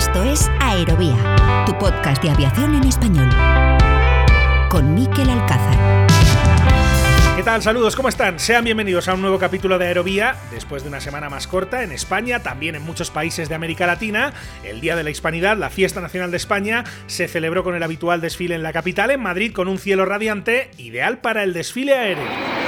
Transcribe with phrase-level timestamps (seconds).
[0.00, 1.14] Esto es Aerovía,
[1.66, 3.28] tu podcast de aviación en español.
[4.70, 6.06] Con Miquel Alcázar.
[7.36, 7.60] ¿Qué tal?
[7.60, 8.38] Saludos, ¿cómo están?
[8.38, 10.36] Sean bienvenidos a un nuevo capítulo de Aerovía.
[10.52, 14.32] Después de una semana más corta en España, también en muchos países de América Latina,
[14.64, 18.22] el Día de la Hispanidad, la Fiesta Nacional de España, se celebró con el habitual
[18.22, 22.59] desfile en la capital, en Madrid, con un cielo radiante, ideal para el desfile aéreo.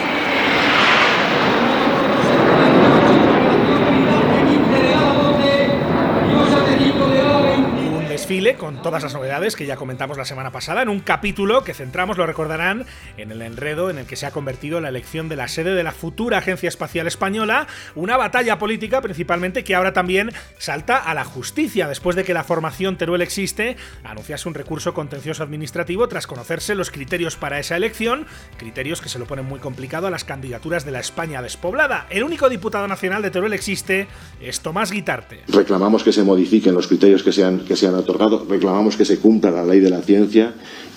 [8.43, 12.19] Con todas las novedades que ya comentamos la semana pasada en un capítulo que centramos,
[12.19, 15.47] lo recordarán, en el enredo en el que se ha convertido la elección de la
[15.47, 20.97] sede de la futura Agencia Espacial Española, una batalla política principalmente que ahora también salta
[20.97, 26.09] a la justicia después de que la formación Teruel existe anunciase un recurso contencioso administrativo
[26.09, 30.11] tras conocerse los criterios para esa elección, criterios que se lo ponen muy complicado a
[30.11, 32.07] las candidaturas de la España despoblada.
[32.11, 34.09] El único diputado nacional de Teruel existe
[34.41, 35.43] es Tomás Guitarte.
[35.47, 37.95] Reclamamos que se modifiquen los criterios que sean que sean
[38.39, 40.55] reclamamos que se cumpla la ley de la ciencia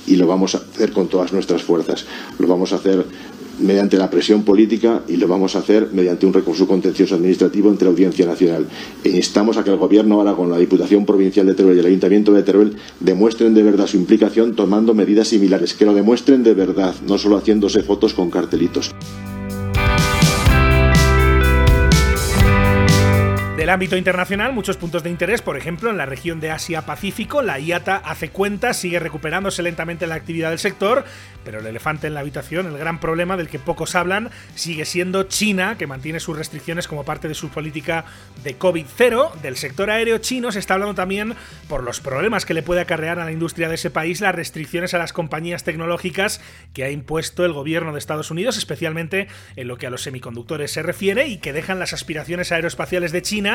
[0.07, 2.05] y lo vamos a hacer con todas nuestras fuerzas.
[2.39, 3.05] Lo vamos a hacer
[3.59, 7.85] mediante la presión política y lo vamos a hacer mediante un recurso contencioso administrativo entre
[7.85, 8.67] la Audiencia Nacional.
[9.03, 11.85] E instamos a que el Gobierno ahora con la Diputación Provincial de Teruel y el
[11.85, 16.53] Ayuntamiento de Teruel demuestren de verdad su implicación tomando medidas similares, que lo demuestren de
[16.53, 18.91] verdad, no solo haciéndose fotos con cartelitos.
[23.65, 27.59] El ámbito internacional, muchos puntos de interés, por ejemplo, en la región de Asia-Pacífico, la
[27.59, 31.03] IATA hace cuenta, sigue recuperándose lentamente la actividad del sector,
[31.43, 35.23] pero el elefante en la habitación, el gran problema del que pocos hablan, sigue siendo
[35.23, 38.05] China, que mantiene sus restricciones como parte de su política
[38.43, 39.33] de COVID-0.
[39.41, 41.33] Del sector aéreo chino se está hablando también
[41.67, 44.93] por los problemas que le puede acarrear a la industria de ese país las restricciones
[44.93, 46.39] a las compañías tecnológicas
[46.73, 50.69] que ha impuesto el gobierno de Estados Unidos, especialmente en lo que a los semiconductores
[50.69, 53.54] se refiere, y que dejan las aspiraciones aeroespaciales de China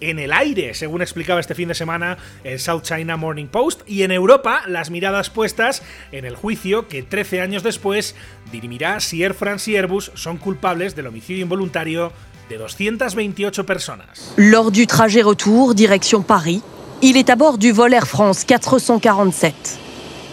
[0.00, 4.02] en el aire, según explicaba este fin de semana el South China Morning Post, y
[4.02, 5.82] en Europa las miradas puestas
[6.12, 8.14] en el juicio que 13 años después
[8.52, 12.12] dirimirá si Air France y Airbus son culpables del homicidio involuntario
[12.48, 14.34] de 228 personas.
[14.36, 16.62] Lors du trajet retour direction Paris,
[17.02, 19.54] il est à bord du vol Air France 447.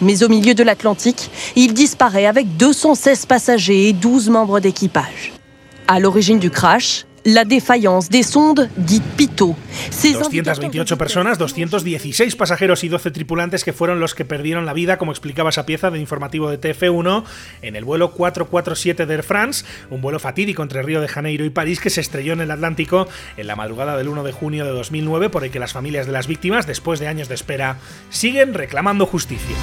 [0.00, 5.32] Mais au milieu de l'Atlantique, il disparaît avec 216 passagers et 12 membres d'équipage.
[5.88, 9.56] À l'origine du crash, la défaillance des sondes dites Pito.
[10.02, 15.12] 228 personas, 216 pasajeros y 12 tripulantes que fueron los que perdieron la vida, como
[15.12, 17.24] explicaba esa pieza de informativo de TF1,
[17.62, 21.50] en el vuelo 447 de Air France, un vuelo fatídico entre Río de Janeiro y
[21.50, 24.70] París que se estrelló en el Atlántico en la madrugada del 1 de junio de
[24.72, 27.78] 2009, por el que las familias de las víctimas, después de años de espera,
[28.10, 29.56] siguen reclamando justicia.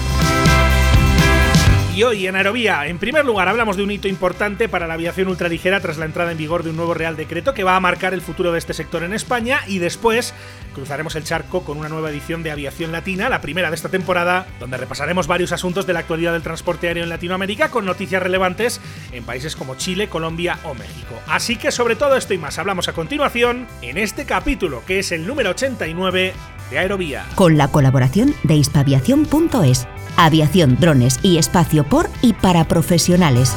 [1.94, 5.28] Y hoy en Aerovía, en primer lugar, hablamos de un hito importante para la aviación
[5.28, 8.14] ultraligera tras la entrada en vigor de un nuevo Real Decreto que va a marcar
[8.14, 10.34] el futuro de este sector en España y después
[10.74, 14.48] cruzaremos el charco con una nueva edición de Aviación Latina, la primera de esta temporada,
[14.62, 18.80] donde repasaremos varios asuntos de la actualidad del transporte aéreo en Latinoamérica con noticias relevantes
[19.12, 21.16] en países como Chile, Colombia o México.
[21.28, 25.12] Así que sobre todo esto y más hablamos a continuación en este capítulo que es
[25.12, 26.34] el número 89
[26.70, 27.26] de Aerovía.
[27.36, 29.88] Con la colaboración de hispaviación.es
[30.18, 33.54] aviación, drones y espacio por y para profesionales.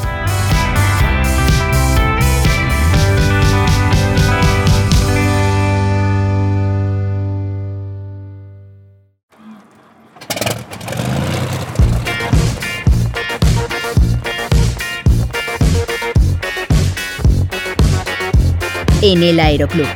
[19.03, 19.87] En el Aeroclub.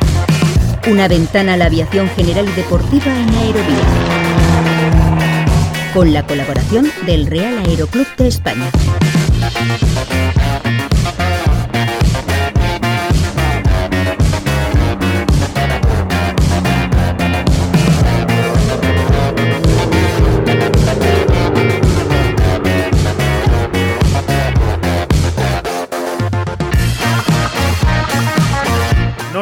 [0.87, 4.28] Una ventana a la aviación general y deportiva en Aerovía
[5.99, 8.71] con la colaboración del Real Aeroclub de España.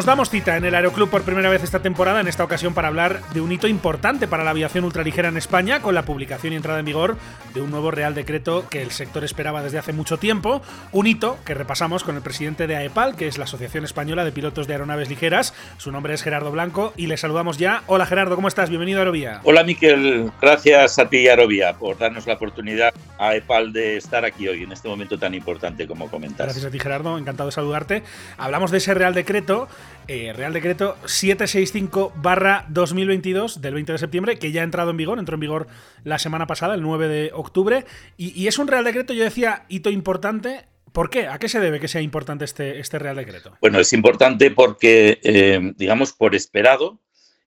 [0.07, 3.23] Damos cita en el Aeroclub por primera vez esta temporada, en esta ocasión para hablar
[3.35, 6.79] de un hito importante para la aviación ultraligera en España, con la publicación y entrada
[6.79, 7.17] en vigor
[7.55, 10.63] de un nuevo Real Decreto que el sector esperaba desde hace mucho tiempo.
[10.93, 14.31] Un hito que repasamos con el presidente de AEPAL, que es la Asociación Española de
[14.31, 15.55] Pilotos de Aeronaves Ligeras.
[15.77, 17.83] Su nombre es Gerardo Blanco y le saludamos ya.
[17.89, 18.69] Hola Gerardo, ¿cómo estás?
[18.71, 19.41] Bienvenido a Aerovía.
[19.43, 24.47] Hola Miquel, gracias a ti Aerovía por darnos la oportunidad a AEPAL de estar aquí
[24.47, 26.47] hoy en este momento tan importante como comentas.
[26.47, 28.05] Gracias a ti Gerardo, encantado de saludarte.
[28.39, 29.67] Hablamos de ese Real Decreto
[30.09, 35.35] eh, Real Decreto 765-2022 del 20 de septiembre, que ya ha entrado en vigor, entró
[35.35, 35.67] en vigor
[36.05, 37.85] la semana pasada, el 9 de octubre,
[38.17, 40.67] y, es un Real Decreto, yo decía, hito importante.
[40.93, 41.27] ¿Por qué?
[41.27, 43.55] ¿A qué se debe que sea importante este, este Real Decreto?
[43.61, 46.99] Bueno, es importante porque, eh, digamos, por esperado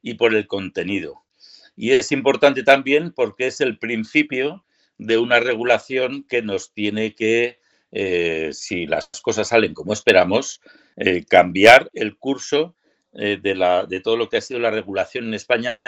[0.02, 1.24] y por el contenido.
[1.76, 4.64] Y es importante también porque es el principio
[5.00, 7.60] de una regulación que nos tiene que,
[7.92, 10.62] eh, si las cosas salen como esperamos,
[11.00, 12.76] eh, cambiar el curso
[13.14, 15.80] eh, de, la, de, todo lo que ha sido la regulación en España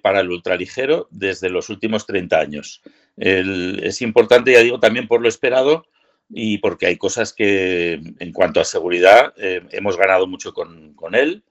[0.00, 2.82] para el ultraligero desde los últimos 30 años.
[3.16, 5.86] es importante, ya digo, también por lo esperado
[6.30, 11.42] y porque hay cosas que, en cuanto a seguridad, hemos ganado mucho con, él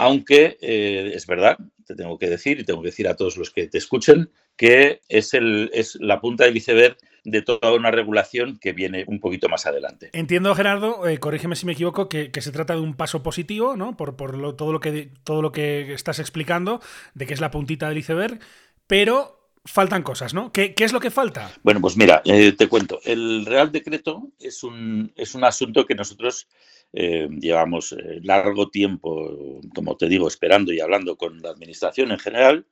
[0.00, 3.50] aunque eh, es verdad, te tengo que decir y tengo que decir a todos los
[3.50, 8.72] que te escuchen que es, es la punta del iceberg de toda una regulación que
[8.72, 10.10] viene un poquito más adelante.
[10.12, 13.96] Entiendo, Gerardo, eh, corrígeme si me equivoco, que, se trata de un paso positivo, ¿no?
[13.96, 14.16] Por,
[14.56, 16.80] todo, lo que, todo lo que estás explicando,
[17.14, 18.38] de que es la puntita del iceberg,
[18.86, 20.52] pero faltan cosas, ¿no?
[20.52, 21.50] ¿Qué, es lo que falta?
[21.62, 23.00] Bueno, pues mira, eh, te cuento.
[23.04, 26.48] El Real Decreto es un, es un asunto que nosotros
[26.92, 32.66] eh, llevamos largo tiempo, como te digo, esperando y hablando con la Administración en general.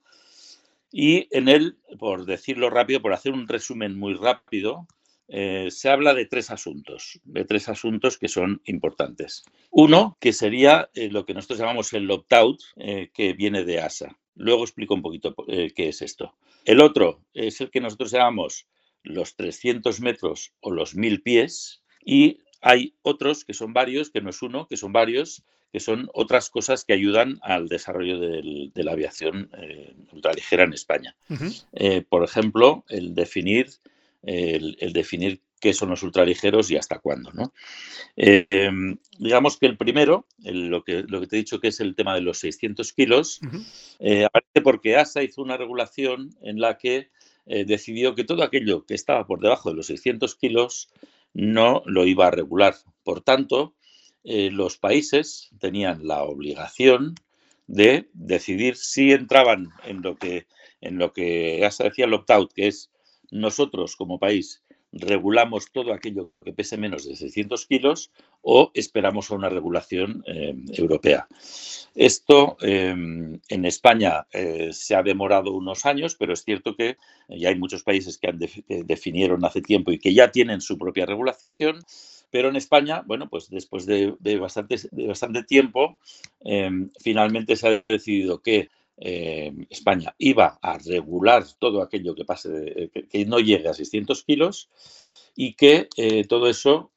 [0.90, 4.86] Y en él, por decirlo rápido, por hacer un resumen muy rápido,
[5.28, 9.44] eh, se habla de tres asuntos, de tres asuntos que son importantes.
[9.70, 12.60] Uno, que sería lo que nosotros llamamos el opt-out,
[13.12, 14.16] que viene de ASA.
[14.36, 16.34] Luego explico un poquito qué es esto.
[16.64, 18.66] El otro es el que nosotros llamamos
[19.06, 21.82] los 300 metros o los 1000 pies.
[22.04, 26.08] Y hay otros que son varios, que no es uno, que son varios, que son
[26.14, 31.16] otras cosas que ayudan al desarrollo de la aviación eh, ultraligera en España.
[31.72, 33.70] Eh, por ejemplo, el definir,
[34.22, 37.32] el, definir qué son los ultraligeros y hasta cuándo.
[37.32, 37.52] ¿no?
[38.16, 41.80] Eh, em, digamos que el primero, lo, que, lo que te he dicho que es
[41.80, 43.40] el tema de los 600 kilos,
[44.00, 47.10] aparece porque ASA hizo una regulación en la que
[47.44, 50.88] decidió que todo aquello que estaba por debajo de los 600 kilos
[51.34, 52.74] no lo iba a regular.
[53.04, 53.74] Por tanto,
[54.26, 57.14] eh, los países tenían la obligación
[57.66, 60.46] de decidir si entraban en lo que,
[60.80, 62.90] en lo que decía el opt-out, que es
[63.30, 64.62] nosotros como país
[64.98, 68.10] regulamos todo aquello que pese menos de 600 kilos
[68.42, 71.26] o esperamos a una regulación eh, europea.
[71.94, 76.96] Esto em, en España eh, se ha demorado unos años, pero es cierto que
[77.28, 78.38] ya hay muchos países que, han
[78.86, 81.80] definieron hace tiempo y que ya tienen su propia regulación.
[82.36, 85.96] Pero en España, bueno, pues después de, bastante, tiempo,
[86.40, 88.68] em, finalmente se ha decidido que
[88.98, 94.22] eh, España iba a regular todo aquello que pase, eh, que, no llegue a 600
[94.22, 94.68] kilos
[95.34, 96.92] y que eh, todo eso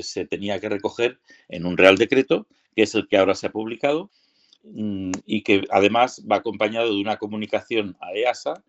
[0.00, 1.20] se tenía que recoger
[1.50, 4.08] en un Real Decreto, que es el que ahora se ha publicado
[4.62, 8.64] mm, y que además va acompañado de una comunicación a EASA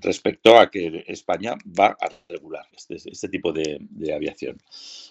[0.00, 4.56] respecto a que España va a regular este, este tipo de, de, aviación.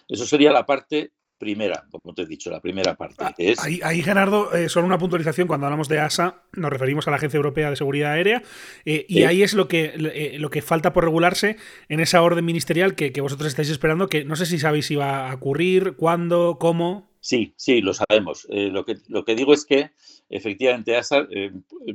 [0.07, 3.23] Eso sería la parte primera, como te he dicho, la primera parte.
[3.23, 3.59] Ah, es...
[3.63, 7.37] ahí, Gerardo, eh, solo una puntualización, cuando hablamos de ASA nos referimos a la Agencia
[7.37, 8.43] Europea de Seguridad Aérea,
[8.85, 11.57] eh, y ahí es lo que, eh, lo que falta por regularse
[11.89, 15.29] en esa orden ministerial que, vosotros estáis esperando, que no sé si sabéis si va
[15.29, 17.06] a ocurrir, cuándo, cómo.
[17.19, 18.47] Sí, sí, lo sabemos.
[18.49, 19.91] lo, que, lo que digo es que
[20.29, 21.27] efectivamente ASA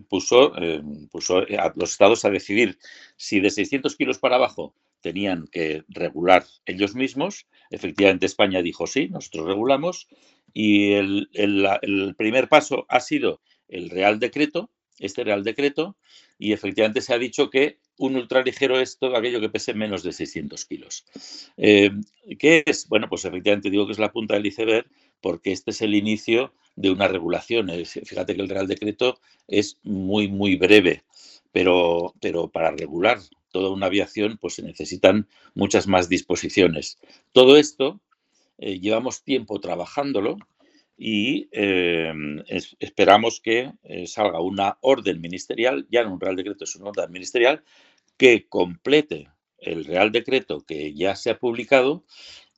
[0.08, 0.52] puso,
[1.10, 2.78] puso a los estados a decidir
[3.16, 7.46] si de 600 kilos para abajo tenían que regular ellos mismos.
[7.70, 10.08] Efectivamente, España dijo sí, nosotros regulamos.
[10.54, 15.96] Y el, primer paso ha sido el Real Decreto, este Real Decreto,
[16.38, 20.12] y efectivamente se ha dicho que un ultraligero es todo aquello que pese menos de
[20.12, 21.04] 600 kilos.
[21.56, 21.90] Eh,
[22.38, 22.88] ¿Qué es?
[22.88, 24.86] Bueno, pues efectivamente digo que es la punta del iceberg
[25.22, 27.70] porque este es el inicio de una regulación.
[27.86, 31.04] Fíjate que el Real Decreto es muy, muy breve,
[31.52, 33.18] pero, pero para regular
[33.50, 36.98] toda una aviación, pues se necesitan muchas más disposiciones.
[37.32, 38.00] Todo esto
[38.58, 40.36] eh, llevamos tiempo trabajándolo
[40.96, 42.12] y eh,
[42.78, 47.12] esperamos que eh, salga una orden ministerial, ya no un Real Decreto, es una orden
[47.12, 47.62] ministerial,
[48.16, 52.04] que complete el Real Decreto que ya se ha publicado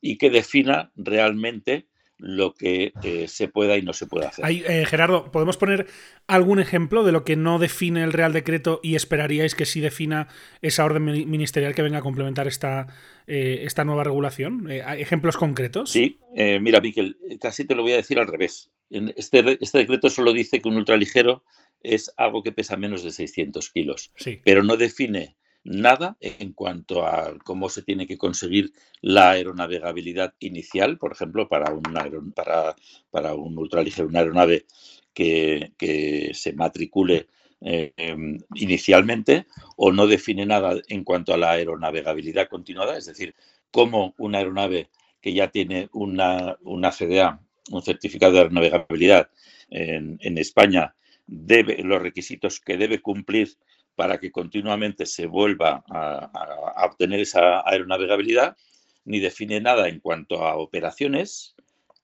[0.01, 4.45] y que defina realmente lo que eh, se pueda y no se pueda hacer.
[4.49, 5.87] Eh, Gerardo, ¿podemos poner
[6.27, 10.27] algún ejemplo de lo que no define el Real Decreto y esperaríais que sí defina
[10.61, 12.87] esa orden ministerial que venga a complementar esta,
[13.27, 14.69] eh, esta nueva regulación?
[14.71, 15.91] ¿Ejemplos concretos?
[15.91, 16.19] Sí,
[16.61, 18.71] mira, Miquel, casi te lo voy a decir al revés.
[18.89, 21.43] Este, este decreto solo dice que un ultraligero
[21.81, 24.39] es algo que pesa menos de 600 kilos, sí.
[24.43, 30.97] pero no define nada en cuanto a cómo se tiene que conseguir la aeronavegabilidad inicial,
[30.97, 32.75] por ejemplo, para un, para,
[33.09, 34.65] para un ultraligero, una aeronave
[35.13, 37.27] que, se matricule
[37.61, 43.33] em, inicialmente, o no define nada en cuanto a la aeronavegabilidad continuada, es decir,
[43.71, 47.41] cómo una aeronave que ya tiene una, una CDA,
[47.71, 49.29] un certificado de aeronavegabilidad
[49.71, 50.93] en, en España,
[51.25, 53.49] debe, los requisitos que debe cumplir
[53.95, 58.57] para que continuamente se vuelva a, obtener esa aeronavegabilidad,
[59.05, 61.55] ni define nada en cuanto a operaciones,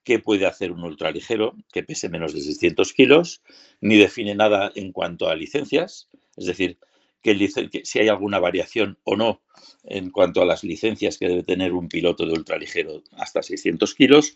[0.04, 3.42] qué puede hacer un ultraligero que pese menos de 600 kilos,
[3.82, 6.78] ni define nada en cuanto a licencias, es decir,
[7.22, 9.42] que, si hay alguna variación o no
[9.84, 14.34] en cuanto a las licencias que debe tener un piloto de ultraligero hasta 600 kilos.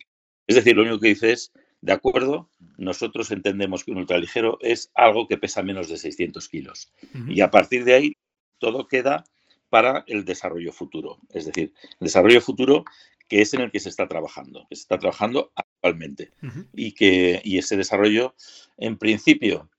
[0.48, 1.52] Es decir, lo único que dice es,
[1.86, 6.92] de acuerdo, nosotros entendemos que un ultraligero es algo que pesa menos de 600 kilos.
[7.28, 8.18] Y a partir de ahí,
[8.58, 9.24] todo queda
[9.70, 11.20] para el desarrollo futuro.
[11.30, 12.86] Es decir, el desarrollo futuro
[13.28, 16.32] que es en el que se está trabajando, que se está trabajando actualmente.
[16.74, 18.36] y, que, y ese desarrollo,
[18.78, 19.70] en principio,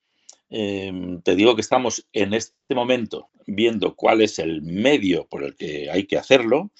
[0.49, 5.57] Em, te digo que estamos en este momento viendo cuál es el medio por el
[5.57, 6.71] que hay que hacerlo.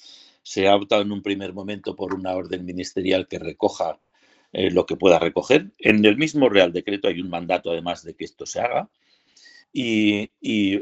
[0.41, 3.99] Se ha optado en un primer momento por una orden ministerial que recoja
[4.53, 5.71] eh, lo que pueda recoger.
[5.79, 8.89] En el mismo Real Decreto hay un mandato además de que esto se haga.
[9.73, 10.29] Y,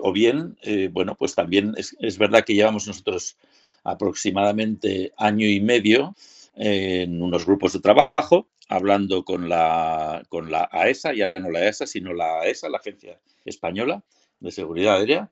[0.01, 3.37] o bien, eh, bueno, pues también es, es, verdad que llevamos nosotros
[3.83, 6.15] aproximadamente año y medio
[6.55, 11.85] en unos grupos de trabajo hablando con la, con la AESA, ya no la AESA,
[11.87, 14.03] sino la AESA, la Agencia Española
[14.39, 15.31] de Seguridad Aérea,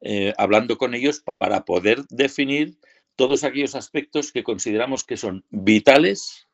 [0.00, 2.78] eh, hablando con ellos para poder definir
[3.16, 6.48] todos aquellos aspectos que consideramos que son vitales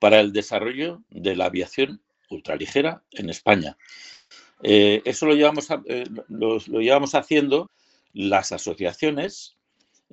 [0.00, 3.76] para el desarrollo de la aviación ultraligera en España.
[4.62, 7.70] Eh, eso lo llevamos, eh, lo llevamos haciendo
[8.12, 9.56] las asociaciones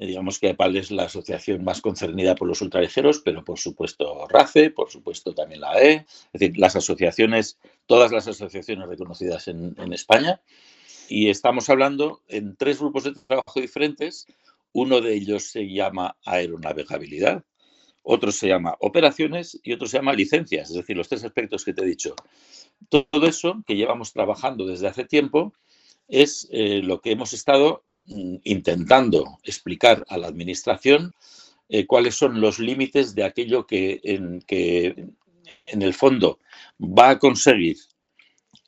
[0.06, 4.70] digamos que APAL es la asociación más concernida por los ultraligeros, pero por supuesto RACE,
[4.70, 10.40] por supuesto también la AE, es decir, las asociaciones, todas las asociaciones reconocidas en, España.
[11.10, 14.28] Y estamos hablando en tres grupos de trabajo diferentes.
[14.72, 17.44] Uno de ellos se llama aeronavegabilidad,
[18.10, 21.74] otro se llama operaciones y otro se llama licencias, es decir, los tres aspectos que
[21.74, 22.16] te he dicho.
[22.90, 25.54] Todo eso que llevamos trabajando desde hace tiempo
[26.08, 31.14] es eh, lo que hemos estado Mm, intentando explicar a la Administración
[31.68, 35.10] eh, cuáles son los límites de aquello que en, que
[35.66, 36.40] en el fondo
[36.80, 37.76] va a conseguir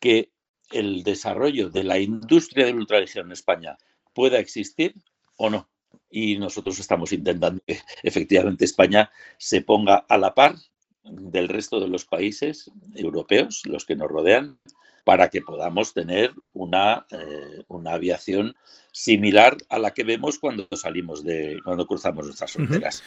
[0.01, 0.29] que
[0.71, 3.77] el desarrollo de la industria del ultraligero en España
[4.13, 4.93] pueda existir
[5.37, 5.69] o no.
[6.09, 10.55] Y nosotros estamos intentando que efectivamente España se ponga a la par
[11.03, 14.59] del resto de los países europeos, los que nos rodean,
[15.03, 18.55] para que podamos tener una, eh, una aviación
[18.91, 23.03] similar a la que vemos cuando salimos de, cuando cruzamos nuestras fronteras.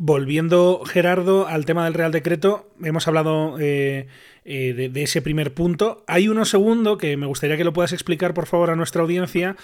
[0.00, 4.06] Volviendo, Gerardo, al tema del Real Decreto, hemos hablado eh,
[4.44, 6.04] eh, de, ese primer punto.
[6.06, 9.56] Hay uno segundo que me gustaría que lo puedas explicar, por favor, a nuestra audiencia,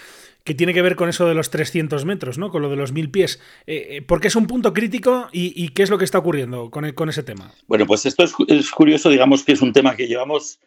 [0.42, 2.50] que tiene que ver con eso de los 300 metros, ¿no?
[2.50, 3.40] Con lo de los 1000 pies.
[3.66, 7.08] Eh, ¿Por qué es un punto crítico y, qué es lo que está ocurriendo con,
[7.08, 7.52] ese tema?
[7.66, 10.58] Bueno, pues esto es, es curioso, digamos que es un tema que llevamos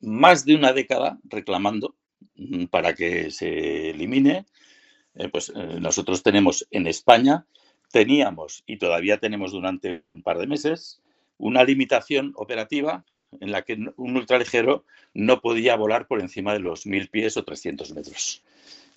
[0.00, 1.94] más de una década reclamando
[2.36, 4.46] Mm, para que se elimine,
[5.14, 7.46] eh, pues eh, nosotros tenemos en España,
[7.94, 11.00] teníamos y todavía tenemos durante un par de meses
[11.38, 13.04] una limitación operativa
[13.40, 14.84] en la que un ultraligero
[15.14, 18.42] no podía volar por encima de los 1000 pies o 300 metros.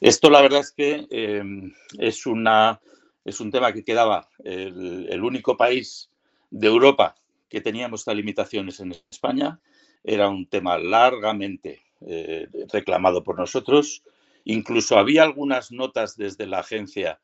[0.02, 2.82] Esto la verdad es que em, es, una,
[3.24, 6.10] es un tema que quedaba el, único país
[6.50, 7.14] de Europa
[7.50, 9.60] que teníamos estas limitaciones en España.
[10.04, 14.02] Era un tema largamente eh, reclamado por nosotros.
[14.44, 17.20] Incluso había algunas notas desde la agencia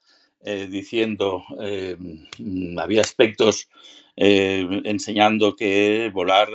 [0.45, 1.97] eh, diciendo, eh,
[2.77, 3.69] había aspectos
[4.15, 6.47] enseñando que volar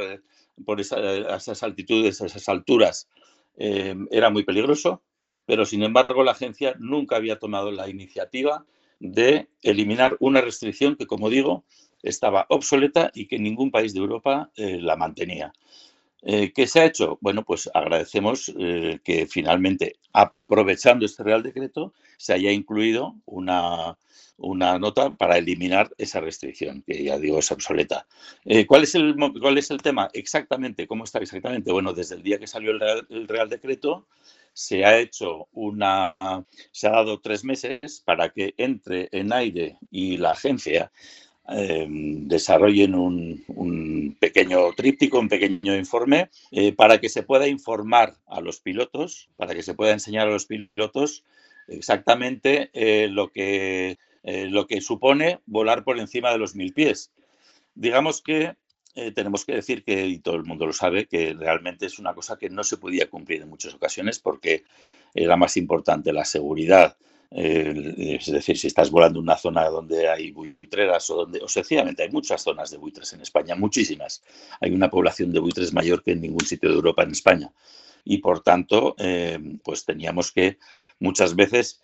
[0.65, 3.09] por esas altitudes, esas alturas,
[3.57, 5.03] era muy peligroso,
[5.45, 8.65] pero sin embargo la agencia nunca había tomado la iniciativa
[9.01, 11.65] de eliminar una restricción que, como digo,
[12.05, 15.53] estaba obsoleta y que ningún país de Europa la mantenía.
[16.23, 17.19] Eh, ¿Qué se ha hecho?
[17.21, 23.97] Bueno, pues agradecemos eh, que finalmente, aprovechando este Real Decreto, se haya incluido una,
[24.37, 28.07] nota para eliminar esa restricción, que ya digo es obsoleta.
[28.45, 30.11] Eh, ¿cuál, es el, ¿Cuál es el tema?
[30.13, 31.71] Exactamente, ¿cómo está exactamente?
[31.71, 34.07] Bueno, desde el día que salió el Real, Decreto,
[34.53, 36.17] se ha hecho una,
[36.73, 40.91] se ha dado tres meses para que entre en aire y la agencia
[41.51, 48.43] Em, desarrollen un, pequeño tríptico, un pequeño informe, eh, para que se pueda informar a
[48.43, 51.25] los pilotos, para que se pueda enseñar a los pilotos
[51.67, 57.13] exactamente eh, lo, que, eh, lo que supone volar por encima de los mil pies.
[57.75, 58.55] Digamos que
[59.15, 62.37] tenemos que decir que, y todo el mundo lo sabe, que realmente es una cosa
[62.37, 64.65] que no se podía cumplir en muchas ocasiones porque
[65.15, 66.97] era más importante la seguridad
[67.31, 72.11] es decir, si estás volando una zona donde hay buitreras o donde, o sencillamente hay
[72.11, 74.23] muchas zonas de buitres en España, muchísimas.
[74.61, 77.53] Hay una población de buitres mayor que en ningún sitio de Europa en España.
[78.05, 80.59] y por tanto, eh, pues teníamos que
[80.99, 81.83] muchas veces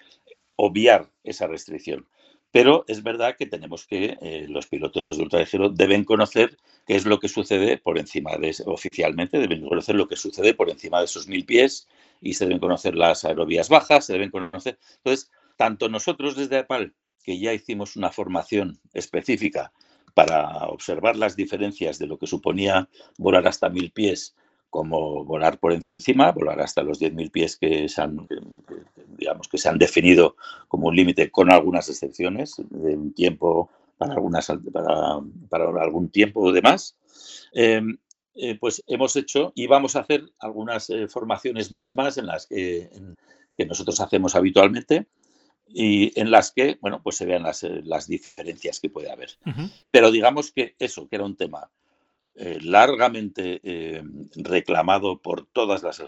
[0.57, 2.07] obviar esa restricción.
[2.55, 6.57] Pero es verdad que tenemos que, eh, los pilotos de ultraligero deben conocer
[6.87, 10.71] qué es lo que sucede por encima de, oficialmente, deben conocer lo que sucede por
[10.71, 11.89] encima de esos mil pies
[12.21, 14.79] y se deben conocer las aerovías bajas, se deben conocer.
[14.99, 16.95] Entonces, tanto nosotros desde APAL,
[17.25, 19.73] que ya hicimos una formación específica
[20.15, 24.37] para observar las diferencias de lo que suponía volar hasta mil pies
[24.75, 28.27] como volar por encima, volar hasta los 10.000 pies que se han,
[29.17, 30.35] digamos, que se han definido
[30.67, 36.51] como un límite con algunas excepciones de un tiempo para, algunas, para, para algún tiempo
[36.51, 36.97] de más.
[37.53, 37.97] Em,
[38.35, 42.91] eh, pues hemos hecho y vamos a hacer algunas eh, formaciones más en las que,
[43.57, 45.07] que, nosotros hacemos habitualmente
[45.69, 49.39] y en las que, bueno, pues se vean las, eh, las diferencias que puede haber.
[49.93, 51.71] Pero digamos que eso, que era un tema
[52.37, 54.03] eh, largamente eh,
[54.35, 56.03] reclamado por todas las,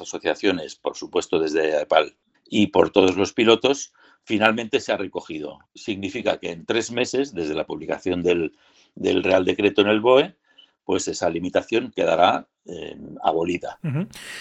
[0.00, 2.14] asociaciones, por supuesto desde AEPAL
[2.46, 3.94] y por todos los pilotos,
[4.24, 5.58] finalmente se ha recogido.
[5.74, 8.52] Significa que en tres meses, desde la publicación del,
[8.96, 10.36] Real Decreto en el BOE,
[10.84, 13.78] pues esa limitación quedará eh, abolida.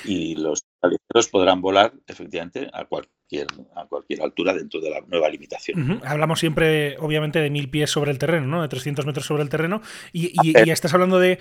[0.04, 0.66] Y los
[1.32, 3.19] podrán volar efectivamente a cualquier
[3.76, 6.02] a cualquier altura dentro de la nueva limitación.
[6.04, 8.62] Hablamos siempre, obviamente, de mil pies sobre el terreno, ¿no?
[8.62, 9.82] De 300 metros sobre el terreno.
[10.14, 11.40] Y, y estás hablando de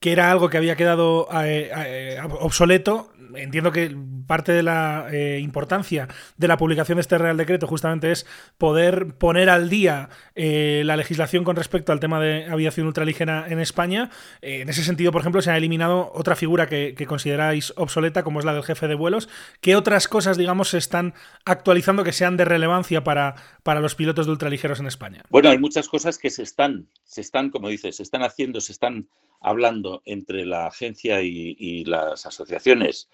[0.00, 3.12] que era algo que había quedado eh, eh, obsoleto.
[3.34, 3.94] Entiendo que
[4.26, 8.26] parte de la eh, importancia de la publicación de este Real Decreto justamente es
[8.58, 14.10] poder poner al día la legislación con respecto al tema de aviación ultraligera en España.
[14.40, 18.44] en ese sentido, por ejemplo, se ha eliminado otra figura que, consideráis obsoleta, como es
[18.44, 19.28] la del jefe de vuelos.
[19.60, 21.14] ¿Qué otras cosas, digamos, se están
[21.44, 25.22] actualizando que sean de relevancia para, para los pilotos de ultraligeros en España?
[25.30, 28.72] Bueno, hay muchas cosas que se están, se están, como dices, se están haciendo, se
[28.72, 29.08] están
[29.40, 33.08] hablando entre la agencia y, las asociaciones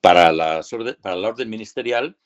[0.00, 0.62] para, la
[1.02, 2.16] orden ministerial,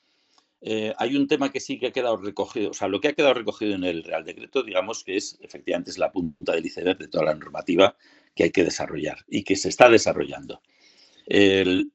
[0.63, 3.13] eh, hay un tema que sí que ha quedado recogido, o sea, lo que ha
[3.13, 6.99] quedado recogido en el Real Decreto, digamos que es, efectivamente, es la punta del iceberg
[6.99, 7.95] de toda la normativa
[8.35, 10.61] que hay que desarrollar y que se está desarrollando.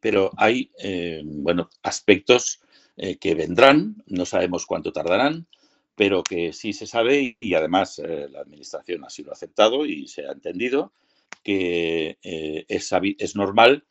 [0.01, 2.61] pero hay, eh, bueno, aspectos
[2.97, 5.47] eh, que vendrán, no sabemos cuánto tardarán,
[5.95, 10.27] pero que sí se sabe y, además la Administración así lo ha aceptado y se
[10.27, 10.93] ha entendido,
[11.47, 13.85] que eh, es, es, normal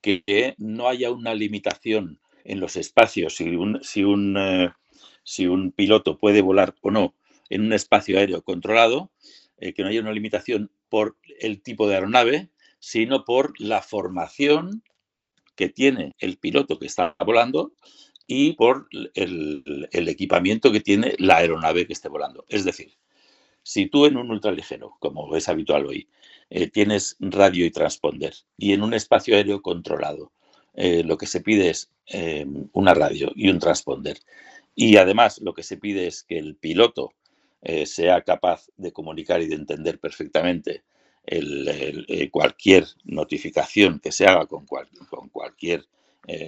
[0.00, 4.72] que no haya una limitación en los espacios si un, si un, eh,
[5.22, 7.14] si un piloto puede volar o no
[7.48, 9.12] en un espacio aéreo controlado,
[9.58, 12.48] eh, que no haya una limitación por el tipo de aeronave,
[12.80, 14.82] sino por la formación
[15.54, 17.70] que tiene el piloto que está volando
[18.26, 22.44] y por el, equipamiento que tiene la aeronave que esté volando.
[22.48, 22.92] Es decir,
[23.62, 26.08] si tú en un ultraligero, como es habitual hoy,
[26.50, 30.32] eh, tienes radio y transponder y en un espacio aéreo controlado,
[30.74, 34.18] eh, lo que se pide es em, una radio y un transponder.
[34.74, 37.12] Y además lo que se pide es que el piloto
[37.62, 40.84] eh, sea capaz de comunicar y de entender perfectamente
[42.30, 45.84] cualquier notificación que se haga con cualquier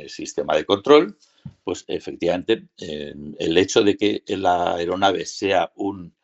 [0.07, 1.19] sistema de control,
[1.65, 6.15] pues efectivamente em, el hecho de que la aeronave sea un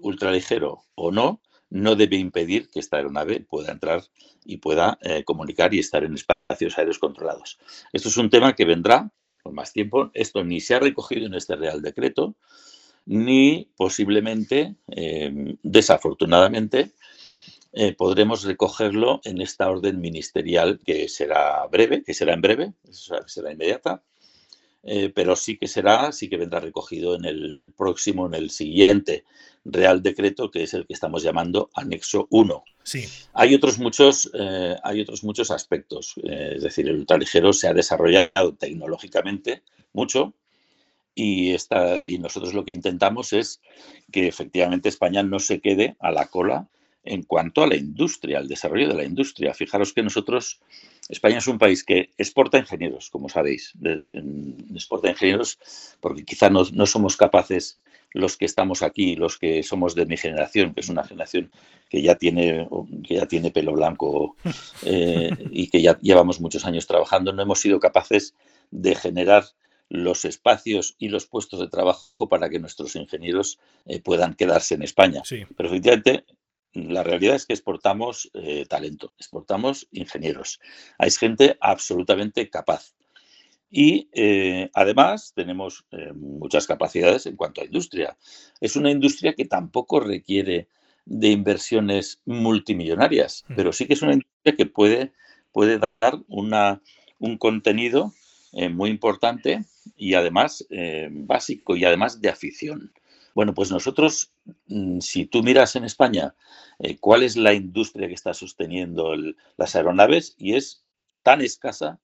[0.00, 1.40] ultraligero o no,
[1.70, 4.02] no debe impedir que esta aeronave pueda entrar
[4.44, 7.58] y pueda eh, comunicar y estar en espacios aéreos controlados.
[7.92, 9.10] Esto es un tema que vendrá
[9.44, 10.10] por más tiempo.
[10.14, 12.34] Esto ni se ha recogido en este Real Decreto,
[13.06, 16.92] ni posiblemente, em, desafortunadamente,
[17.72, 22.72] eh, podremos recogerlo en esta orden ministerial que será breve, que será en breve,
[23.26, 24.02] será inmediata,
[24.86, 29.24] eh, pero sí que será, sí que vendrá recogido en el próximo, en el siguiente
[29.64, 32.64] Real Decreto, que es el que estamos llamando Anexo 1.
[32.82, 33.06] Sí.
[33.32, 37.72] Hay otros muchos, eh, hay otros muchos aspectos, eh, es decir, el ultraligero se ha
[37.72, 39.62] desarrollado tecnológicamente
[39.94, 40.34] mucho
[41.14, 43.62] y, está, y nosotros lo que intentamos es
[44.12, 46.68] que efectivamente España no se quede a la cola
[47.04, 49.54] en cuanto a la industria, al desarrollo de la industria.
[49.54, 50.60] Fijaros que nosotros,
[51.08, 53.72] España es un país que exporta ingenieros, como sabéis,
[54.74, 55.58] exporta ingenieros
[56.00, 57.80] porque quizá no, somos capaces
[58.12, 61.50] los que estamos aquí, los que somos de mi generación, que es una generación
[61.90, 62.68] que ya tiene,
[63.06, 64.36] que ya tiene pelo blanco
[64.84, 68.34] eh, y que ya llevamos muchos años trabajando, no hemos sido capaces
[68.70, 69.44] de generar
[69.88, 74.82] los espacios y los puestos de trabajo para que nuestros ingenieros eh, puedan quedarse en
[74.82, 75.22] España.
[75.28, 76.24] Pero efectivamente
[76.74, 80.60] la realidad es que exportamos eh, talento, exportamos ingenieros.
[80.98, 82.94] Hay gente absolutamente capaz.
[83.70, 88.16] Y eh, además tenemos eh, muchas capacidades en cuanto a industria.
[88.60, 90.68] Es una industria que tampoco requiere
[91.06, 93.54] de inversiones multimillonarias, mm.
[93.56, 95.12] pero sí que es una industria que puede,
[95.52, 96.82] puede dar una,
[97.18, 98.12] un contenido
[98.70, 99.64] muy importante
[99.96, 100.64] y además
[101.10, 102.92] básico y además de afición.
[103.34, 104.32] Bueno, pues nosotros,
[104.68, 106.34] mm, si tú miras en España
[106.78, 109.14] eh, cuál es la industria que está sosteniendo
[109.56, 110.84] las aeronaves y es
[111.22, 111.98] tan escasa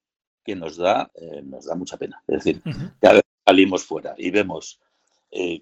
[0.44, 1.10] que nos da,
[1.44, 2.22] nos da mucha pena.
[2.26, 2.62] Es decir,
[2.98, 4.80] cada vez salimos fuera y vemos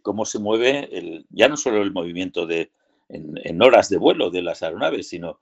[0.03, 2.71] cómo se mueve el, ya no solo el movimiento de,
[3.09, 5.41] en, horas de vuelo de las aeronaves, sino,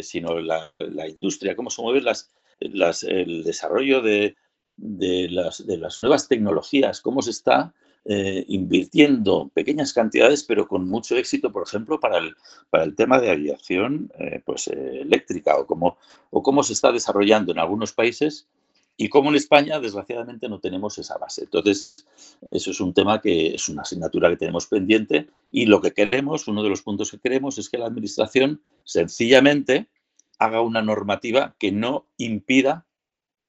[0.00, 0.72] sino la,
[1.06, 4.36] industria, cómo se mueve las, las, el desarrollo de,
[4.78, 7.74] de las, de las nuevas tecnologías, cómo se está
[8.10, 12.34] eh, invirtiendo pequeñas cantidades, pero con mucho éxito, por ejemplo, para el,
[12.70, 15.98] para el tema de aviación eh, pues, eh, eléctrica o cómo,
[16.30, 18.48] o cómo se está desarrollando en algunos países
[18.96, 21.42] y cómo en España, desgraciadamente, no tenemos esa base.
[21.42, 22.06] Entonces,
[22.50, 26.48] eso es un tema que es una asignatura que tenemos pendiente y lo que queremos,
[26.48, 29.90] uno de los puntos que queremos es que la Administración sencillamente
[30.38, 32.86] haga una normativa que no impida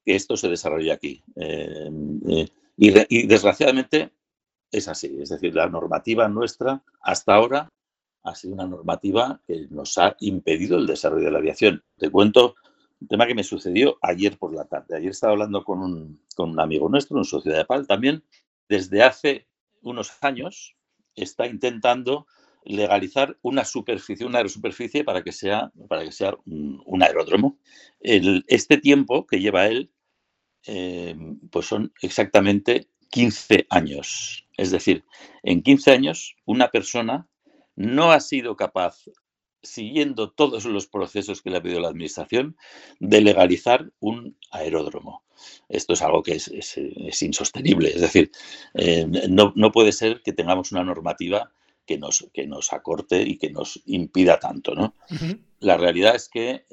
[0.04, 1.22] que esto se desarrolle aquí.
[2.76, 4.10] Y, desgraciadamente
[4.70, 5.16] es así.
[5.20, 7.68] Es decir, la normativa nuestra hasta ahora
[8.22, 11.82] ha sido una normativa que nos ha impedido el desarrollo de la aviación.
[11.96, 12.54] Te cuento
[13.00, 14.96] un tema que me sucedió ayer por la tarde.
[14.96, 18.22] Ayer estaba hablando con un, con un amigo nuestro, un socio de PAL también.
[18.68, 19.48] Desde hace
[19.82, 20.76] unos años
[21.14, 22.26] está intentando
[22.64, 27.58] legalizar una superficie, una aerosuperficie para que sea, para que sea un, aeródromo.
[28.00, 29.90] este tiempo que lleva él,
[30.66, 31.16] eh,
[31.50, 34.46] pues son exactamente 15 años.
[34.60, 35.04] Es decir,
[35.42, 37.26] en 15 años una persona
[37.76, 39.06] no ha sido capaz,
[39.62, 42.58] siguiendo todos los procesos que le ha pedido la Administración,
[42.98, 45.24] de legalizar un aeródromo.
[45.70, 47.88] Esto es algo que es, insostenible.
[47.88, 48.30] Es decir,
[48.74, 51.50] eh, no, no puede ser que tengamos una normativa
[51.86, 54.74] que nos, que nos acorte y que nos impida tanto.
[54.74, 54.94] ¿no?
[55.60, 56.66] La realidad es que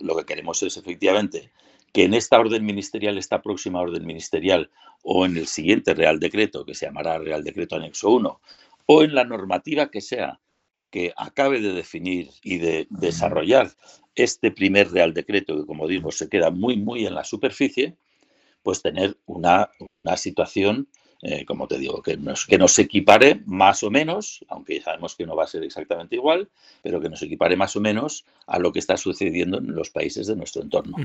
[0.00, 1.52] lo que queremos es efectivamente
[1.96, 4.68] que en esta orden ministerial, esta próxima orden ministerial,
[5.02, 8.40] o en el siguiente Real Decreto, que se llamará Real Decreto Anexo 1,
[8.84, 10.38] o en la normativa que sea
[10.90, 13.70] que acabe de definir y de desarrollar
[14.14, 17.96] este primer Real Decreto, que como digo, se queda muy, muy en la superficie,
[18.62, 19.70] pues tener una,
[20.04, 20.90] una situación
[21.22, 25.26] eh, como te digo, que nos, que nos equipare más o menos, aunque sabemos que
[25.26, 26.48] no va a ser exactamente igual,
[26.82, 30.26] pero que nos equipare más o menos a lo que está sucediendo en los países
[30.26, 30.96] de nuestro entorno.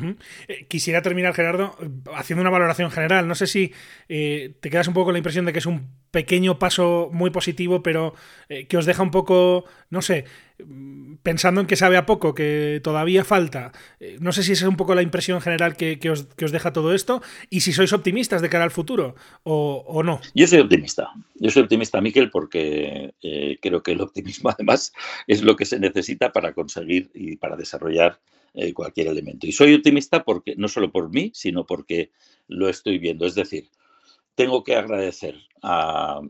[0.48, 1.76] Eh, quisiera terminar, Gerardo,
[2.14, 3.28] haciendo una valoración general.
[3.28, 3.74] No sé si
[4.10, 7.30] eh, te quedas un poco con la impresión de que es un pequeño paso muy
[7.30, 8.14] positivo, pero
[8.68, 10.26] que os deja un poco, no sé,
[11.24, 13.72] pensando en que sabe a poco, que todavía falta.
[14.20, 17.22] No sé si esa es un poco la impresión general que, os, deja todo esto
[17.50, 20.20] y si sois optimistas de cara al futuro o no?
[20.34, 21.12] Yo soy optimista.
[21.42, 24.94] Yo soy optimista, Miquel, porque eh, creo que el optimismo además
[25.26, 28.20] es lo que se necesita para conseguir y para desarrollar
[28.54, 29.48] eh, cualquier elemento.
[29.48, 32.12] Y soy optimista porque no solo por mí, sino porque
[32.48, 33.26] lo estoy viendo.
[33.26, 33.70] Es decir,
[34.42, 36.22] tengo que agradecer a,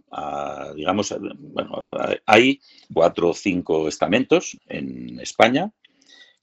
[0.76, 1.82] digamos, bueno,
[2.26, 2.60] hay
[2.94, 5.72] cuatro o cinco estamentos en España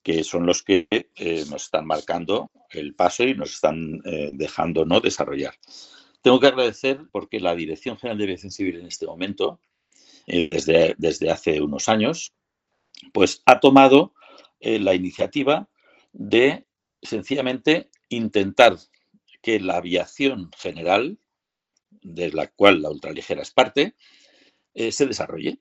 [0.03, 4.01] que son los que eh, nos están marcando el paso y nos están
[4.33, 5.55] dejando no desarrollar.
[6.23, 9.61] Tengo que agradecer porque la Dirección General de Aviación Civil en este momento,
[10.27, 12.35] eh, desde, desde, hace unos años,
[13.13, 14.15] pues ha tomado
[14.61, 15.69] eh, la iniciativa
[16.13, 16.67] de
[17.01, 18.77] sencillamente intentar
[19.41, 21.19] que la aviación general,
[22.15, 23.95] de la cual la ultraligera es parte,
[24.75, 25.59] eh, se desarrolle.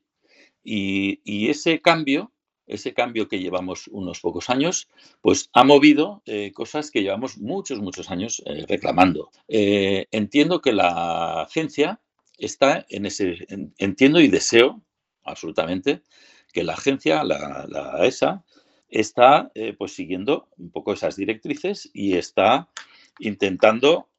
[0.64, 2.34] y, ese cambio
[2.68, 4.90] ese cambio que llevamos unos pocos años,
[5.22, 9.32] pues ha movido eh, cosas que llevamos muchos, muchos años eh, reclamando.
[9.48, 12.02] Entiendo que la agencia
[12.38, 14.82] está en ese, entiendo y deseo
[15.24, 16.02] absolutamente
[16.52, 18.44] que la agencia, la, ESA,
[18.90, 22.70] está pues siguiendo un poco esas directrices y está
[23.20, 24.10] intentando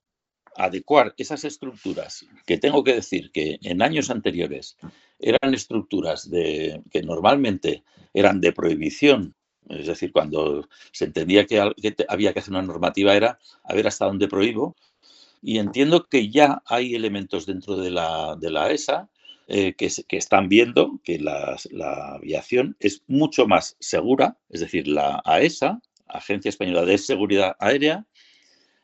[0.58, 4.76] adecuar esas estructuras que tengo que decir que en años anteriores
[5.18, 9.34] eran estructuras de, que normalmente eran de prohibición,
[9.68, 11.60] es decir, cuando se entendía que,
[12.08, 14.76] había que hacer una normativa era a ver hasta dónde prohíbo.
[15.40, 19.08] Y entiendo que ya hay elementos dentro de la, de la ESA
[19.46, 21.56] eh, que, que, están viendo que la,
[22.14, 28.06] aviación es mucho más segura, es decir, la AESA, Agencia Española de Seguridad Aérea,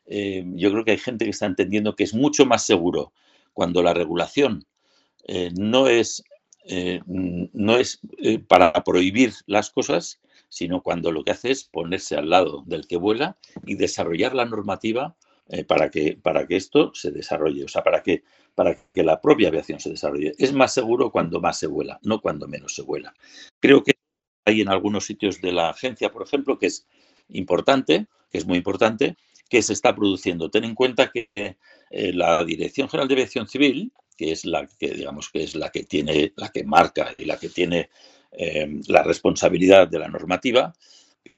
[0.07, 3.13] eh, yo creo que hay gente que está entendiendo que es mucho más seguro
[3.53, 4.65] cuando la regulación
[5.27, 6.23] eh, no es,
[6.65, 8.01] eh, no es
[8.49, 12.97] para prohibir las cosas, sino cuando lo que hace es ponerse al lado del que
[12.97, 13.37] vuela
[13.67, 15.17] y desarrollar la normativa
[15.69, 19.49] para, que, para que esto se desarrolle, o sea, para que, para que la propia
[19.49, 20.33] aviación se desarrolle.
[20.39, 23.13] Es más seguro cuando más se vuela, no cuando menos se vuela.
[23.61, 23.93] Creo que
[24.47, 26.87] hay en algunos sitios de la agencia, por ejemplo, que es
[27.29, 29.17] importante, que es muy importante,
[29.49, 30.51] que se está produciendo.
[30.51, 34.89] Ten en cuenta que eh, la Dirección General de Aviación Civil, que es la que
[34.95, 37.91] digamos que es la que tiene, la que marca y la que tiene
[38.33, 40.75] eh, la responsabilidad de la normativa,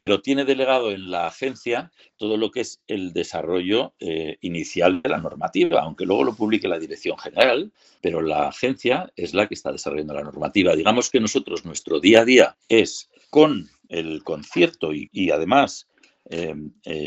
[0.07, 5.09] pero tiene delegado en la agencia todo lo que es el desarrollo eh, inicial de
[5.09, 9.55] la normativa, aunque luego lo publique la dirección general, pero la agencia es la que
[9.55, 10.77] está desarrollando la normativa.
[10.77, 15.96] Digamos que nosotros, nuestro día a día es con el concierto y, además em,